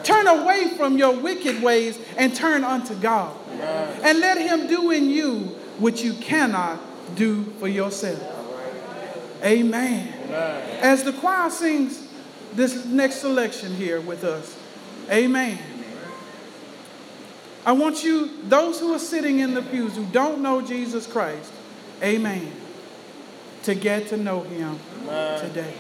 Turn 0.03 0.27
away 0.27 0.71
from 0.77 0.97
your 0.97 1.15
wicked 1.15 1.63
ways 1.63 1.99
and 2.17 2.35
turn 2.35 2.65
unto 2.65 2.95
God. 2.95 3.35
And 4.03 4.21
let 4.21 4.39
Him 4.39 4.67
do 4.67 4.91
in 4.91 5.11
you 5.11 5.57
what 5.79 6.03
you 6.03 6.15
cannot 6.15 6.81
do 7.17 7.45
for 7.59 7.69
yourself. 7.69 8.23
Amen. 9.43 10.09
As 10.81 11.05
the 11.05 11.13
choir 11.13 11.51
sings 11.51 12.04
this 12.55 12.85
next 12.85 13.17
selection 13.17 13.75
here 13.75 14.01
with 14.01 14.25
us, 14.25 14.57
Amen. 15.11 15.59
I 17.67 17.73
want 17.73 18.05
you, 18.05 18.31
those 18.45 18.79
who 18.79 18.93
are 18.95 18.99
sitting 18.99 19.39
in 19.39 19.55
the 19.55 19.63
pews 19.63 19.97
who 19.97 20.05
don't 20.07 20.43
know 20.43 20.61
Jesus 20.61 21.07
Christ, 21.07 21.53
Amen, 22.03 22.53
to 23.63 23.75
get 23.75 24.09
to 24.09 24.17
know 24.17 24.43
Him 24.43 24.79
today. 25.41 25.75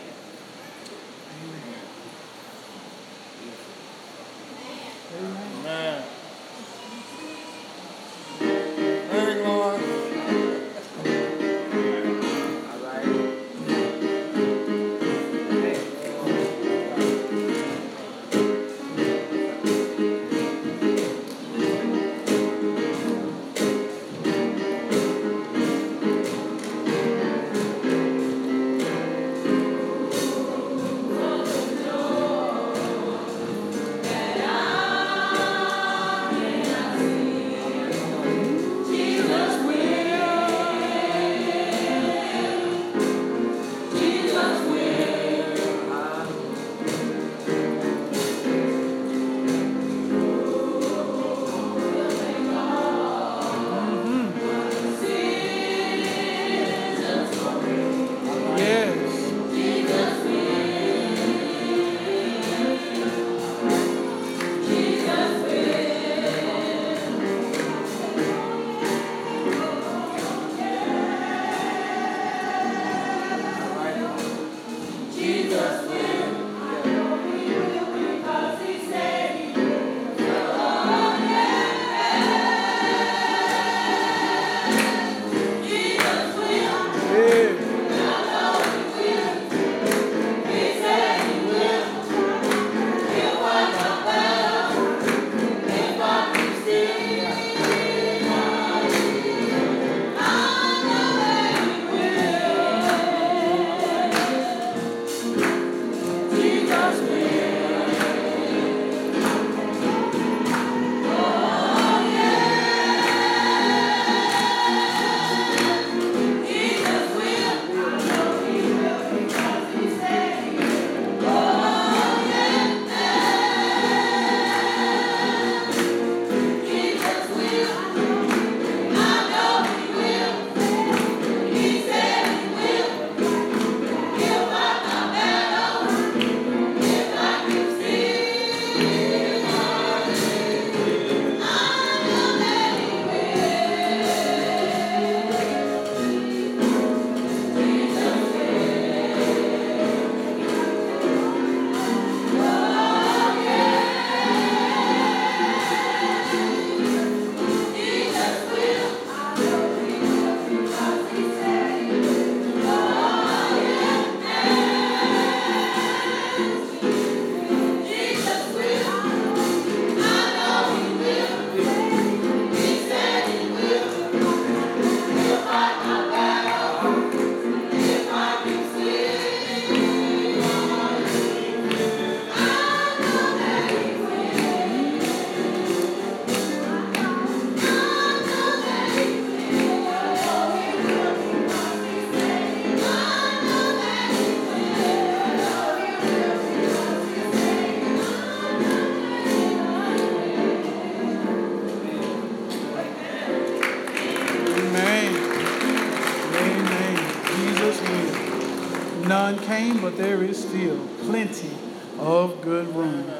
Came, 209.64 209.80
but 209.80 209.96
there 209.96 210.22
is 210.22 210.42
still 210.42 210.76
plenty 211.04 211.50
of 211.98 212.42
good 212.42 212.68
room. 212.76 213.10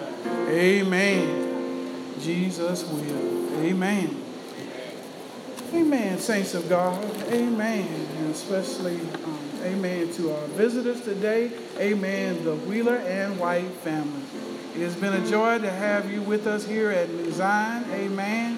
Amen. 0.49 2.15
Jesus 2.21 2.85
will. 2.85 3.65
Amen. 3.65 4.23
Amen, 5.73 6.19
saints 6.19 6.53
of 6.53 6.69
God. 6.69 7.03
Amen. 7.29 7.89
And 8.19 8.31
especially, 8.31 9.01
um, 9.25 9.39
amen, 9.63 10.13
to 10.15 10.35
our 10.35 10.47
visitors 10.49 11.01
today. 11.01 11.51
Amen, 11.79 12.45
the 12.45 12.55
Wheeler 12.55 12.97
and 12.97 13.39
White 13.39 13.71
family. 13.83 14.23
It 14.77 14.81
has 14.81 14.97
been 14.97 15.15
a 15.15 15.27
joy 15.27 15.61
to 15.61 15.71
have 15.71 16.13
you 16.13 16.21
with 16.21 16.47
us 16.47 16.67
here 16.67 16.91
at 16.91 17.09
Zion. 17.33 17.87
Amen. 17.91 18.54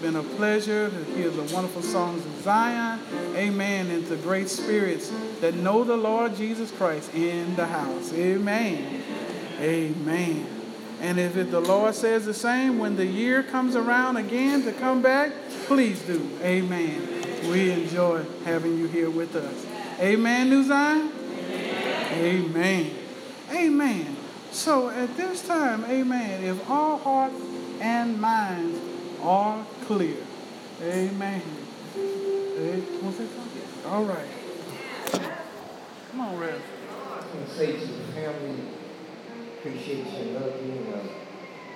Been 0.00 0.14
a 0.14 0.22
pleasure 0.22 0.88
to 0.88 1.04
hear 1.16 1.28
the 1.28 1.42
wonderful 1.52 1.82
songs 1.82 2.24
of 2.24 2.42
Zion. 2.42 3.00
Amen. 3.34 3.90
And 3.90 4.06
the 4.06 4.16
great 4.16 4.48
spirits 4.48 5.12
that 5.40 5.54
know 5.54 5.82
the 5.82 5.96
Lord 5.96 6.36
Jesus 6.36 6.70
Christ 6.70 7.12
in 7.14 7.56
the 7.56 7.66
house. 7.66 8.12
Amen. 8.12 9.02
Amen. 9.58 10.46
And 11.00 11.18
if 11.18 11.36
it, 11.36 11.50
the 11.50 11.60
Lord 11.60 11.96
says 11.96 12.24
the 12.24 12.34
same, 12.34 12.78
when 12.78 12.94
the 12.94 13.06
year 13.06 13.42
comes 13.42 13.74
around 13.74 14.16
again 14.16 14.62
to 14.62 14.72
come 14.72 15.02
back, 15.02 15.32
please 15.66 16.00
do. 16.02 16.30
Amen. 16.42 17.50
We 17.50 17.72
enjoy 17.72 18.24
having 18.44 18.78
you 18.78 18.86
here 18.86 19.10
with 19.10 19.34
us. 19.34 19.66
Amen, 19.98 20.48
New 20.48 20.62
Zion? 20.62 21.10
Amen. 22.12 22.94
Amen. 23.52 24.16
So 24.52 24.90
at 24.90 25.16
this 25.16 25.46
time, 25.46 25.84
amen, 25.84 26.44
if 26.44 26.70
all 26.70 26.98
hearts 26.98 27.40
and 27.80 28.20
minds 28.20 28.87
are 29.22 29.64
clear, 29.86 30.16
amen. 30.82 31.42
Eh, 31.96 32.00
hey, 32.58 32.82
All 33.86 34.04
right. 34.04 34.28
Come 36.10 36.20
on, 36.20 36.38
Rev. 36.38 36.62
Can 37.32 37.46
say 37.46 37.72
to 37.72 37.86
the 37.86 38.12
family, 38.12 38.60
appreciate 39.58 40.06
you, 40.06 40.38
love 40.38 40.54
you, 40.64 41.27